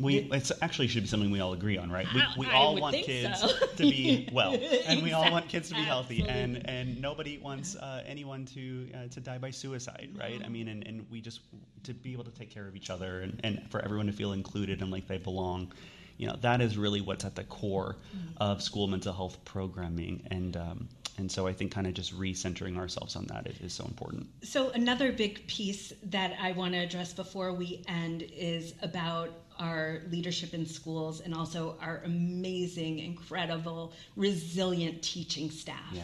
We 0.00 0.28
it's 0.32 0.52
actually 0.62 0.86
should 0.86 1.02
be 1.02 1.08
something 1.08 1.30
we 1.30 1.40
all 1.40 1.54
agree 1.54 1.76
on, 1.76 1.90
right? 1.90 2.06
We, 2.14 2.22
we 2.38 2.46
all 2.52 2.76
want 2.80 2.94
kids 2.94 3.40
so. 3.40 3.48
to 3.48 3.82
be 3.82 4.28
well, 4.32 4.56
and 4.86 5.02
we 5.02 5.12
all 5.12 5.28
want 5.28 5.48
kids 5.48 5.70
to 5.70 5.74
be 5.74 5.80
healthy, 5.80 6.20
and 6.20 6.56
Absolutely. 6.56 6.72
and 6.72 7.02
nobody 7.02 7.38
wants 7.38 7.74
uh, 7.74 8.04
anyone 8.06 8.44
to 8.46 8.88
uh, 8.94 9.08
to 9.08 9.18
die 9.18 9.38
by 9.38 9.50
suicide, 9.50 10.10
right? 10.16 10.40
I 10.44 10.48
mean, 10.48 10.68
and, 10.68 10.86
and 10.86 11.04
we 11.10 11.20
just 11.20 11.40
to 11.82 11.94
be 11.94 12.12
able 12.12 12.22
to 12.22 12.30
take 12.30 12.48
care 12.48 12.68
of 12.68 12.76
each 12.76 12.90
other, 12.90 13.22
and, 13.22 13.40
and 13.42 13.68
for 13.72 13.80
everyone 13.80 14.06
to 14.06 14.12
feel 14.12 14.34
included 14.34 14.82
and 14.82 14.92
like 14.92 15.08
they 15.08 15.18
belong. 15.18 15.72
You 16.18 16.26
know, 16.26 16.36
that 16.42 16.60
is 16.60 16.76
really 16.76 17.00
what's 17.00 17.24
at 17.24 17.36
the 17.36 17.44
core 17.44 17.96
of 18.36 18.62
school 18.62 18.86
mental 18.88 19.12
health 19.12 19.38
programming, 19.44 20.26
and 20.30 20.56
um, 20.56 20.88
and 21.18 21.30
so 21.30 21.46
I 21.46 21.52
think 21.52 21.72
kind 21.72 21.86
of 21.86 21.94
just 21.94 22.18
recentering 22.18 22.76
ourselves 22.76 23.16
on 23.16 23.26
that 23.26 23.46
is, 23.46 23.60
is 23.60 23.72
so 23.72 23.84
important. 23.84 24.28
So, 24.42 24.70
another 24.70 25.12
big 25.12 25.46
piece 25.46 25.92
that 26.04 26.34
I 26.40 26.52
want 26.52 26.74
to 26.74 26.78
address 26.78 27.12
before 27.12 27.52
we 27.52 27.84
end 27.88 28.22
is 28.22 28.74
about 28.82 29.30
our 29.58 30.02
leadership 30.10 30.54
in 30.54 30.64
schools 30.66 31.20
and 31.20 31.34
also 31.34 31.76
our 31.80 32.02
amazing, 32.04 33.00
incredible, 33.00 33.92
resilient 34.16 35.02
teaching 35.02 35.50
staff. 35.50 35.92
Yeah. 35.92 36.02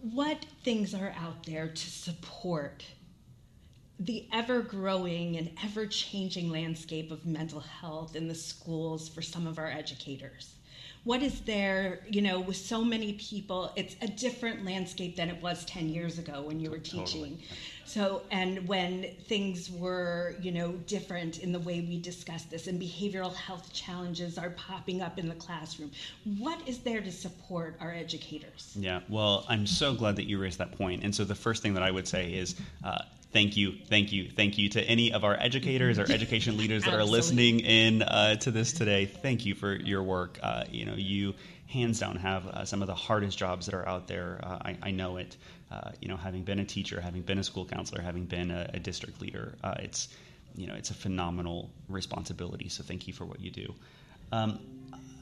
What 0.00 0.46
things 0.62 0.94
are 0.94 1.12
out 1.18 1.44
there 1.44 1.68
to 1.68 1.90
support 1.90 2.84
the 4.00 4.26
ever 4.32 4.62
growing 4.62 5.36
and 5.36 5.50
ever 5.64 5.86
changing 5.86 6.50
landscape 6.50 7.10
of 7.10 7.26
mental 7.26 7.60
health 7.60 8.14
in 8.14 8.28
the 8.28 8.34
schools 8.34 9.08
for 9.08 9.22
some 9.22 9.46
of 9.46 9.58
our 9.58 9.66
educators 9.68 10.54
what 11.04 11.22
is 11.22 11.40
there 11.40 12.00
you 12.08 12.20
know 12.20 12.40
with 12.40 12.56
so 12.56 12.84
many 12.84 13.14
people 13.14 13.72
it's 13.76 13.96
a 14.02 14.06
different 14.06 14.64
landscape 14.64 15.16
than 15.16 15.28
it 15.28 15.42
was 15.42 15.64
10 15.64 15.88
years 15.88 16.18
ago 16.18 16.42
when 16.42 16.60
you 16.60 16.70
were 16.70 16.78
teaching 16.78 17.06
totally. 17.38 17.38
so 17.84 18.22
and 18.30 18.66
when 18.68 19.06
things 19.26 19.70
were 19.70 20.36
you 20.40 20.52
know 20.52 20.72
different 20.86 21.38
in 21.38 21.52
the 21.52 21.60
way 21.60 21.80
we 21.80 21.98
discuss 21.98 22.42
this 22.44 22.66
and 22.66 22.80
behavioral 22.80 23.34
health 23.34 23.72
challenges 23.72 24.38
are 24.38 24.50
popping 24.50 25.00
up 25.00 25.18
in 25.18 25.28
the 25.28 25.34
classroom 25.36 25.90
what 26.36 26.60
is 26.68 26.78
there 26.78 27.00
to 27.00 27.12
support 27.12 27.76
our 27.80 27.92
educators 27.92 28.74
yeah 28.78 29.00
well 29.08 29.44
i'm 29.48 29.66
so 29.66 29.94
glad 29.94 30.14
that 30.16 30.24
you 30.24 30.38
raised 30.38 30.58
that 30.58 30.68
point. 30.68 30.78
point 30.78 31.04
and 31.04 31.14
so 31.14 31.24
the 31.24 31.34
first 31.34 31.62
thing 31.62 31.74
that 31.74 31.82
i 31.82 31.90
would 31.90 32.06
say 32.06 32.32
is 32.32 32.54
uh, 32.84 32.98
thank 33.32 33.56
you, 33.56 33.74
thank 33.86 34.12
you, 34.12 34.30
thank 34.30 34.58
you 34.58 34.68
to 34.70 34.82
any 34.82 35.12
of 35.12 35.24
our 35.24 35.36
educators 35.38 35.98
or 35.98 36.02
education 36.12 36.56
leaders 36.56 36.84
that 36.84 36.94
are 36.94 37.04
listening 37.04 37.60
in 37.60 38.02
uh, 38.02 38.36
to 38.36 38.50
this 38.50 38.72
today. 38.72 39.06
Thank 39.06 39.46
you 39.46 39.54
for 39.54 39.74
your 39.74 40.02
work. 40.02 40.38
Uh, 40.42 40.64
you 40.70 40.84
know, 40.84 40.94
you 40.94 41.34
hands 41.68 42.00
down 42.00 42.16
have 42.16 42.46
uh, 42.46 42.64
some 42.64 42.82
of 42.82 42.88
the 42.88 42.94
hardest 42.94 43.38
jobs 43.38 43.66
that 43.66 43.74
are 43.74 43.86
out 43.86 44.08
there. 44.08 44.40
Uh, 44.42 44.58
I, 44.62 44.78
I, 44.84 44.90
know 44.90 45.18
it. 45.18 45.36
Uh, 45.70 45.90
you 46.00 46.08
know, 46.08 46.16
having 46.16 46.42
been 46.42 46.58
a 46.58 46.64
teacher, 46.64 47.00
having 47.00 47.22
been 47.22 47.38
a 47.38 47.44
school 47.44 47.66
counselor, 47.66 48.00
having 48.00 48.24
been 48.24 48.50
a, 48.50 48.70
a 48.74 48.78
district 48.78 49.20
leader, 49.20 49.54
uh, 49.62 49.74
it's 49.78 50.08
you 50.56 50.66
know 50.66 50.74
it's 50.74 50.90
a 50.90 50.94
phenomenal 50.94 51.70
responsibility. 51.88 52.68
So 52.68 52.82
thank 52.82 53.06
you 53.06 53.12
for 53.12 53.26
what 53.26 53.40
you 53.40 53.50
do. 53.50 53.74
Um, 54.32 54.77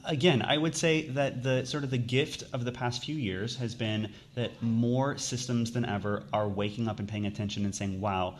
again, 0.07 0.41
I 0.41 0.57
would 0.57 0.75
say 0.75 1.09
that 1.09 1.43
the 1.43 1.65
sort 1.65 1.83
of 1.83 1.89
the 1.89 1.97
gift 1.97 2.43
of 2.53 2.65
the 2.65 2.71
past 2.71 3.03
few 3.03 3.15
years 3.15 3.57
has 3.57 3.75
been 3.75 4.13
that 4.35 4.61
more 4.63 5.17
systems 5.17 5.71
than 5.71 5.85
ever 5.85 6.23
are 6.33 6.47
waking 6.47 6.87
up 6.87 6.99
and 6.99 7.07
paying 7.07 7.25
attention 7.25 7.65
and 7.65 7.75
saying, 7.75 8.01
"Wow." 8.01 8.35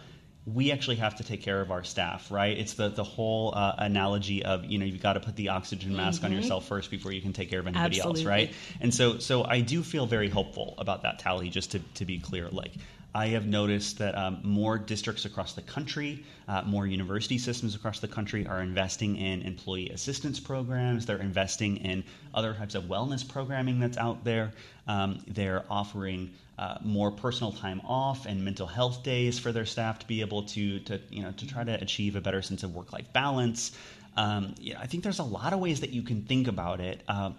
we 0.54 0.72
actually 0.72 0.96
have 0.96 1.18
to 1.18 1.26
take 1.26 1.42
care 1.42 1.60
of 1.60 1.72
our 1.72 1.84
staff, 1.84 2.32
right? 2.32 2.58
It's 2.58 2.76
the 2.76 2.88
the 2.88 3.04
whole 3.04 3.54
uh, 3.54 3.76
analogy 3.80 4.46
of 4.46 4.64
you 4.64 4.78
know 4.78 4.86
you've 4.86 5.02
got 5.02 5.14
to 5.14 5.20
put 5.20 5.36
the 5.36 5.50
oxygen 5.50 5.96
mask 5.96 6.22
mm-hmm. 6.22 6.32
on 6.32 6.32
yourself 6.32 6.66
first 6.66 6.90
before 6.90 7.12
you 7.12 7.22
can 7.22 7.34
take 7.34 7.50
care 7.50 7.60
of 7.60 7.68
anybody 7.68 7.98
Absolutely. 7.98 8.22
else, 8.22 8.28
right? 8.28 8.54
And 8.80 8.94
so 8.94 9.18
so 9.20 9.44
I 9.44 9.60
do 9.60 9.84
feel 9.84 10.06
very 10.06 10.30
hopeful 10.30 10.76
about 10.78 11.04
that 11.04 11.20
tally. 11.20 11.50
Just 11.50 11.72
to 11.72 11.80
to 11.96 12.06
be 12.06 12.20
clear, 12.20 12.48
like 12.50 12.72
I 13.18 13.30
have 13.30 13.48
noticed 13.48 13.98
that 13.98 14.16
um, 14.16 14.42
more 14.44 14.78
districts 14.78 15.26
across 15.26 15.54
the 15.54 15.64
country, 15.64 16.24
uh, 16.48 16.62
more 16.68 16.86
university 16.86 17.40
systems 17.40 17.74
across 17.74 18.00
the 18.00 18.08
country 18.08 18.46
are 18.46 18.62
investing 18.62 19.16
in 19.16 19.42
employee 19.42 19.90
assistance 19.90 20.40
programs. 20.40 21.08
They're 21.08 21.18
investing 21.18 21.78
in 21.78 22.04
other 22.36 22.54
types 22.54 22.76
of 22.76 22.84
wellness 22.84 23.28
programming 23.28 23.80
that's 23.80 23.98
out 23.98 24.24
there. 24.24 24.52
Um, 24.88 25.24
they're 25.28 25.66
offering 25.68 26.30
uh, 26.60 26.78
more 26.84 27.10
personal 27.10 27.52
time 27.52 27.82
off 27.88 28.28
and 28.28 28.46
mental 28.46 28.68
health 28.68 29.02
days 29.02 29.40
for 29.40 29.52
their 29.52 29.66
staff 29.66 29.98
to 29.98 30.08
be 30.08 30.22
able 30.22 30.44
to, 30.44 30.78
to 30.82 31.02
you 31.10 31.24
know, 31.24 31.32
to 31.32 31.48
try 31.48 31.64
to 31.64 31.74
achieve 31.82 32.16
a 32.16 32.22
better 32.22 32.44
sense 32.44 32.62
of 32.62 32.76
work-life 32.76 33.12
balance. 33.14 33.76
Um, 34.16 34.54
yeah, 34.60 34.80
I 34.80 34.86
think 34.86 35.02
there's 35.04 35.18
a 35.18 35.24
lot 35.24 35.54
of 35.54 35.60
ways 35.60 35.80
that 35.80 35.90
you 35.90 36.04
can 36.04 36.22
think 36.22 36.48
about 36.48 36.82
it. 36.82 37.02
Uh, 37.08 37.32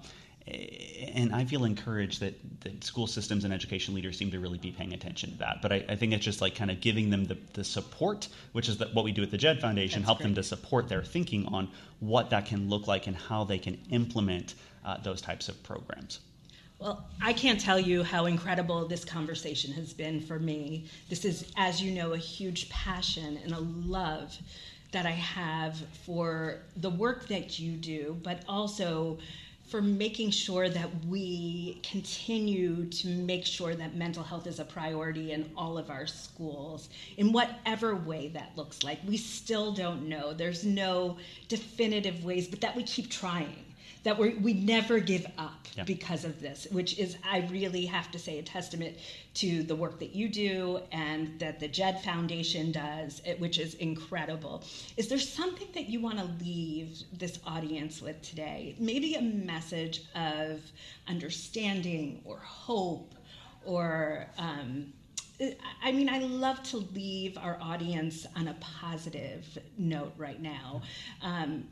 and 0.49 1.35
I 1.35 1.45
feel 1.45 1.65
encouraged 1.65 2.21
that, 2.21 2.35
that 2.61 2.83
school 2.83 3.07
systems 3.07 3.45
and 3.45 3.53
education 3.53 3.95
leaders 3.95 4.17
seem 4.17 4.31
to 4.31 4.41
really 4.41 4.59
be 4.59 4.71
paying 4.71 4.95
attention 4.95 5.33
to 5.33 5.39
that. 5.39 5.59
But 5.63 5.73
I, 5.73 5.85
I 5.89 5.97
think 5.97 6.13
it's 6.13 6.25
just 6.25 6.41
like 6.41 6.55
kind 6.55 6.71
of 6.71 6.81
giving 6.81 7.11
them 7.11 7.27
the, 7.27 7.37
the 7.53 7.65
support, 7.65 8.29
which 8.53 8.69
is 8.69 8.79
the, 8.79 8.87
what 8.87 9.05
we 9.05 9.13
do 9.13 9.23
at 9.23 9.31
the 9.31 9.37
JED 9.37 9.61
Foundation, 9.61 10.01
That's 10.01 10.07
help 10.07 10.19
great. 10.19 10.27
them 10.27 10.35
to 10.37 10.43
support 10.43 10.89
their 10.89 11.03
thinking 11.03 11.47
on 11.47 11.71
what 12.01 12.31
that 12.31 12.47
can 12.47 12.69
look 12.69 12.87
like 12.87 13.07
and 13.07 13.17
how 13.17 13.45
they 13.45 13.59
can 13.59 13.79
implement 13.91 14.55
uh, 14.85 14.97
those 14.99 15.21
types 15.21 15.49
of 15.49 15.63
programs. 15.63 16.21
Well, 16.79 17.09
I 17.21 17.33
can't 17.33 17.61
tell 17.61 17.81
you 17.81 18.05
how 18.05 18.27
incredible 18.27 18.87
this 18.87 19.05
conversation 19.05 19.73
has 19.73 19.93
been 19.93 20.21
for 20.21 20.39
me. 20.39 20.87
This 21.09 21.25
is, 21.25 21.51
as 21.57 21.83
you 21.83 21.91
know, 21.91 22.13
a 22.13 22.19
huge 22.19 22.69
passion 22.71 23.39
and 23.43 23.53
a 23.53 23.59
love 23.61 24.39
that 24.93 25.05
I 25.05 25.11
have 25.11 25.77
for 26.07 26.61
the 26.77 26.89
work 26.89 27.27
that 27.29 27.59
you 27.59 27.73
do, 27.73 28.17
but 28.23 28.43
also 28.49 29.19
for 29.69 29.83
making 29.83 30.31
sure 30.31 30.69
that 30.69 30.89
we 31.07 31.79
continue 31.83 32.87
to 32.87 33.09
make 33.09 33.45
sure 33.45 33.75
that 33.75 33.95
mental 33.95 34.23
health 34.23 34.47
is 34.47 34.59
a 34.59 34.65
priority 34.65 35.33
in 35.33 35.51
all 35.57 35.77
of 35.77 35.91
our 35.91 36.07
schools 36.07 36.89
in 37.19 37.33
whatever 37.33 37.95
way 37.95 38.29
that 38.29 38.53
looks 38.57 38.83
like. 38.83 38.99
We 39.07 39.19
still 39.19 39.73
don't 39.73 40.09
know. 40.09 40.33
There's 40.33 40.65
no 40.65 41.19
definitive 41.49 42.25
ways, 42.25 42.49
but 42.49 42.63
that 42.63 42.75
we 42.75 42.83
keep 42.83 43.11
trying 43.11 43.68
that 44.05 44.19
we 44.19 44.35
we 44.35 44.55
never 44.55 44.99
give 44.99 45.27
up 45.39 45.69
yeah. 45.79 45.85
because 45.85 46.25
of 46.25 46.41
this, 46.41 46.67
which 46.71 46.99
is, 46.99 47.17
I 47.25 47.47
really 47.51 47.87
have 47.87 48.11
to 48.11 48.19
say, 48.19 48.39
a 48.39 48.43
testament 48.43 48.97
to 49.35 49.63
the 49.63 49.77
work 49.77 49.99
that 50.01 50.15
you 50.15 50.29
do 50.29 50.81
and 50.93 51.39
that 51.39 51.61
the 51.61 51.69
JED 51.69 52.03
Foundation 52.03 52.73
does, 52.73 53.23
which 53.39 53.59
is 53.59 53.75
incredible. 53.75 54.65
Is 54.97 55.09
there 55.09 55.19
something 55.19 55.69
that 55.75 55.89
you 55.89 56.01
want 56.01 56.19
to 56.19 56.45
leave 56.45 57.03
this 57.13 57.39
audience 57.47 58.03
with 58.03 58.21
today? 58.23 58.75
Maybe 58.79 59.15
a 59.15 59.23
message 59.23 60.03
of 60.15 60.61
understanding 61.07 62.21
or 62.25 62.39
hope 62.39 63.15
or. 63.65 64.27
Um, 64.37 64.93
I 65.85 65.93
mean, 65.93 66.09
I 66.09 66.19
love 66.19 66.65
to 66.65 66.79
leave 66.79 67.39
our 67.39 67.59
audience 67.63 68.27
on 68.35 68.49
a 68.49 68.55
positive 68.55 69.57
note 69.77 70.13
right 70.17 70.43
now. 70.43 70.83
Um, 71.23 71.69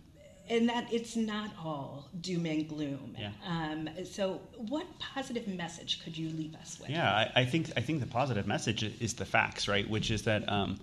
and 0.49 0.69
that 0.69 0.93
it's 0.93 1.17
not 1.17 1.51
all 1.63 2.09
doom 2.21 2.47
and 2.47 2.69
gloom. 2.69 3.17
Yeah. 3.19 3.31
Um, 3.47 3.89
so, 4.05 4.41
what 4.57 4.87
positive 4.99 5.47
message 5.49 6.03
could 6.05 6.17
you 6.17 6.31
leave 6.31 6.55
us 6.55 6.79
with? 6.81 6.91
Yeah, 6.91 7.11
I, 7.11 7.41
I, 7.41 7.45
think 7.45 7.71
I 7.77 7.81
think 7.81 8.01
the 8.01 8.07
positive 8.07 8.47
message 8.47 8.83
is 8.83 9.15
the 9.15 9.25
facts, 9.25 9.69
right? 9.69 9.89
Which 9.89 10.11
is 10.11 10.23
that 10.23 10.49
um, 10.51 10.79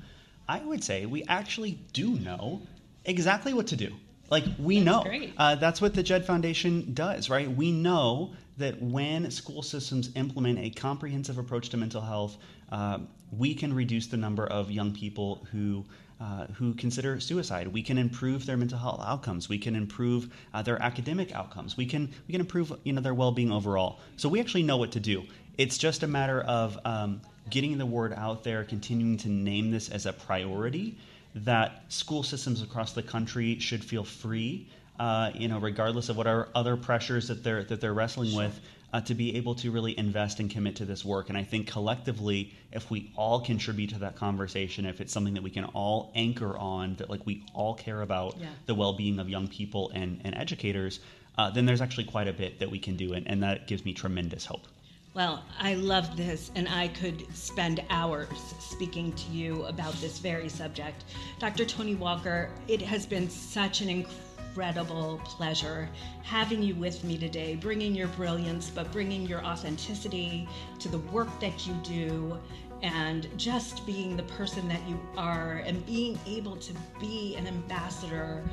I 0.47 0.59
would 0.59 0.83
say 0.83 1.05
we 1.05 1.23
actually 1.25 1.79
do 1.93 2.11
know 2.11 2.61
exactly 3.05 3.53
what 3.53 3.67
to 3.67 3.75
do. 3.75 3.93
Like 4.29 4.45
we 4.57 4.79
that's 4.79 5.05
know, 5.05 5.29
uh, 5.37 5.55
that's 5.55 5.81
what 5.81 5.93
the 5.93 6.03
JED 6.03 6.25
Foundation 6.25 6.93
does, 6.93 7.29
right? 7.29 7.49
We 7.49 7.71
know 7.71 8.33
that 8.57 8.81
when 8.81 9.29
school 9.31 9.61
systems 9.61 10.11
implement 10.15 10.59
a 10.59 10.69
comprehensive 10.69 11.37
approach 11.37 11.69
to 11.69 11.77
mental 11.77 12.01
health, 12.01 12.37
uh, 12.71 12.99
we 13.31 13.53
can 13.53 13.73
reduce 13.73 14.07
the 14.07 14.17
number 14.17 14.45
of 14.47 14.71
young 14.71 14.93
people 14.93 15.45
who 15.51 15.85
uh, 16.23 16.47
who 16.53 16.73
consider 16.73 17.19
suicide. 17.19 17.67
We 17.67 17.81
can 17.81 17.97
improve 17.97 18.45
their 18.45 18.55
mental 18.55 18.77
health 18.77 19.01
outcomes. 19.03 19.49
We 19.49 19.57
can 19.57 19.75
improve 19.75 20.29
uh, 20.53 20.61
their 20.61 20.81
academic 20.81 21.33
outcomes. 21.33 21.75
We 21.75 21.85
can 21.85 22.09
we 22.27 22.31
can 22.31 22.39
improve 22.39 22.71
you 22.85 22.93
know 22.93 23.01
their 23.01 23.13
well 23.13 23.33
being 23.33 23.51
overall. 23.51 23.99
So 24.15 24.29
we 24.29 24.39
actually 24.39 24.63
know 24.63 24.77
what 24.77 24.93
to 24.93 25.01
do. 25.01 25.23
It's 25.57 25.77
just 25.77 26.01
a 26.01 26.07
matter 26.07 26.39
of 26.41 26.79
um, 26.85 27.19
getting 27.49 27.77
the 27.77 27.85
word 27.85 28.13
out 28.13 28.41
there, 28.45 28.63
continuing 28.63 29.17
to 29.17 29.29
name 29.29 29.69
this 29.69 29.89
as 29.89 30.05
a 30.05 30.13
priority. 30.13 30.97
That 31.35 31.91
school 31.91 32.23
systems 32.23 32.61
across 32.61 32.93
the 32.93 33.03
country 33.03 33.59
should 33.59 33.83
feel 33.83 34.05
free, 34.05 34.69
uh, 35.03 35.31
you 35.35 35.49
know, 35.49 35.59
regardless 35.59 36.07
of 36.07 36.15
what 36.15 36.27
are 36.27 36.47
other 36.55 36.77
pressures 36.77 37.27
that 37.27 37.43
they're 37.43 37.65
that 37.65 37.81
they're 37.81 37.93
wrestling 37.93 38.29
sure. 38.29 38.43
with 38.43 38.61
uh, 38.93 39.01
to 39.01 39.13
be 39.13 39.35
able 39.35 39.53
to 39.53 39.69
really 39.69 39.97
invest 39.99 40.39
and 40.39 40.49
commit 40.49 40.77
to 40.77 40.85
this 40.85 41.03
work. 41.03 41.27
And 41.27 41.37
I 41.37 41.43
think 41.43 41.67
collectively, 41.67 42.53
if 42.71 42.89
we 42.89 43.11
all 43.17 43.41
contribute 43.41 43.89
to 43.89 43.99
that 43.99 44.15
conversation, 44.15 44.85
if 44.85 45.01
it's 45.01 45.11
something 45.11 45.33
that 45.33 45.43
we 45.43 45.49
can 45.49 45.65
all 45.65 46.13
anchor 46.15 46.57
on, 46.57 46.95
that 46.95 47.09
like 47.09 47.25
we 47.25 47.43
all 47.53 47.73
care 47.73 48.01
about 48.01 48.37
yeah. 48.39 48.47
the 48.65 48.75
well 48.75 48.93
being 48.93 49.19
of 49.19 49.27
young 49.27 49.49
people 49.49 49.91
and, 49.93 50.21
and 50.23 50.35
educators, 50.35 51.01
uh, 51.37 51.49
then 51.49 51.65
there's 51.65 51.81
actually 51.81 52.05
quite 52.05 52.29
a 52.29 52.33
bit 52.33 52.59
that 52.59 52.71
we 52.71 52.79
can 52.79 52.95
do. 52.95 53.11
And, 53.11 53.27
and 53.27 53.43
that 53.43 53.67
gives 53.67 53.83
me 53.83 53.91
tremendous 53.93 54.45
hope. 54.45 54.67
Well, 55.13 55.43
I 55.59 55.75
love 55.75 56.15
this, 56.17 56.49
and 56.55 56.67
I 56.69 56.87
could 56.87 57.27
spend 57.35 57.83
hours 57.89 58.55
speaking 58.59 59.11
to 59.11 59.31
you 59.31 59.63
about 59.65 59.93
this 59.95 60.17
very 60.17 60.49
subject. 60.49 61.03
Dr. 61.39 61.65
Tony 61.65 61.93
Walker, 61.93 62.49
it 62.67 62.81
has 62.81 63.05
been 63.05 63.29
such 63.29 63.81
an 63.81 63.89
incredible 63.89 64.32
incredible 64.53 65.19
pleasure 65.23 65.89
having 66.21 66.61
you 66.61 66.75
with 66.75 67.03
me 67.03 67.17
today, 67.17 67.55
bringing 67.55 67.95
your 67.95 68.07
brilliance, 68.09 68.69
but 68.69 68.91
bringing 68.91 69.25
your 69.25 69.43
authenticity 69.43 70.47
to 70.77 70.87
the 70.89 70.99
work 70.99 71.27
that 71.39 71.65
you 71.65 71.73
do 71.83 72.37
and 72.83 73.27
just 73.35 73.83
being 73.83 74.15
the 74.15 74.23
person 74.23 74.67
that 74.67 74.87
you 74.87 74.99
are 75.17 75.63
and 75.65 75.83
being 75.87 76.19
able 76.27 76.55
to 76.55 76.71
be 76.99 77.35
an 77.35 77.47
ambassador 77.47 78.43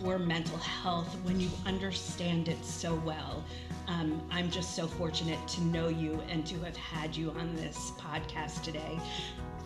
for 0.00 0.18
mental 0.18 0.56
health 0.56 1.14
when 1.24 1.38
you 1.38 1.50
understand 1.66 2.48
it 2.48 2.64
so 2.64 2.94
well. 3.04 3.44
Um, 3.86 4.22
I'm 4.30 4.50
just 4.50 4.74
so 4.74 4.86
fortunate 4.86 5.46
to 5.48 5.62
know 5.64 5.88
you 5.88 6.22
and 6.30 6.46
to 6.46 6.58
have 6.60 6.76
had 6.76 7.14
you 7.14 7.32
on 7.32 7.54
this 7.56 7.92
podcast 7.98 8.62
today. 8.62 8.98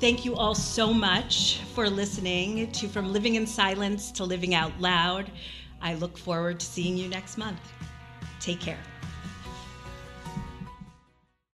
Thank 0.01 0.25
you 0.25 0.35
all 0.35 0.57
so 0.57 0.93
much 0.93 1.61
for 1.73 1.89
listening 1.89 2.73
to 2.73 2.89
From 2.89 3.13
Living 3.13 3.37
in 3.37 3.47
Silence 3.47 4.11
to 4.13 4.25
Living 4.25 4.55
Out 4.55 4.73
Loud. 4.81 5.31
I 5.85 5.95
look 5.95 6.17
forward 6.17 6.59
to 6.61 6.67
seeing 6.67 6.97
you 6.97 7.09
next 7.09 7.37
month. 7.37 7.61
Take 8.41 8.59
care. 8.59 8.79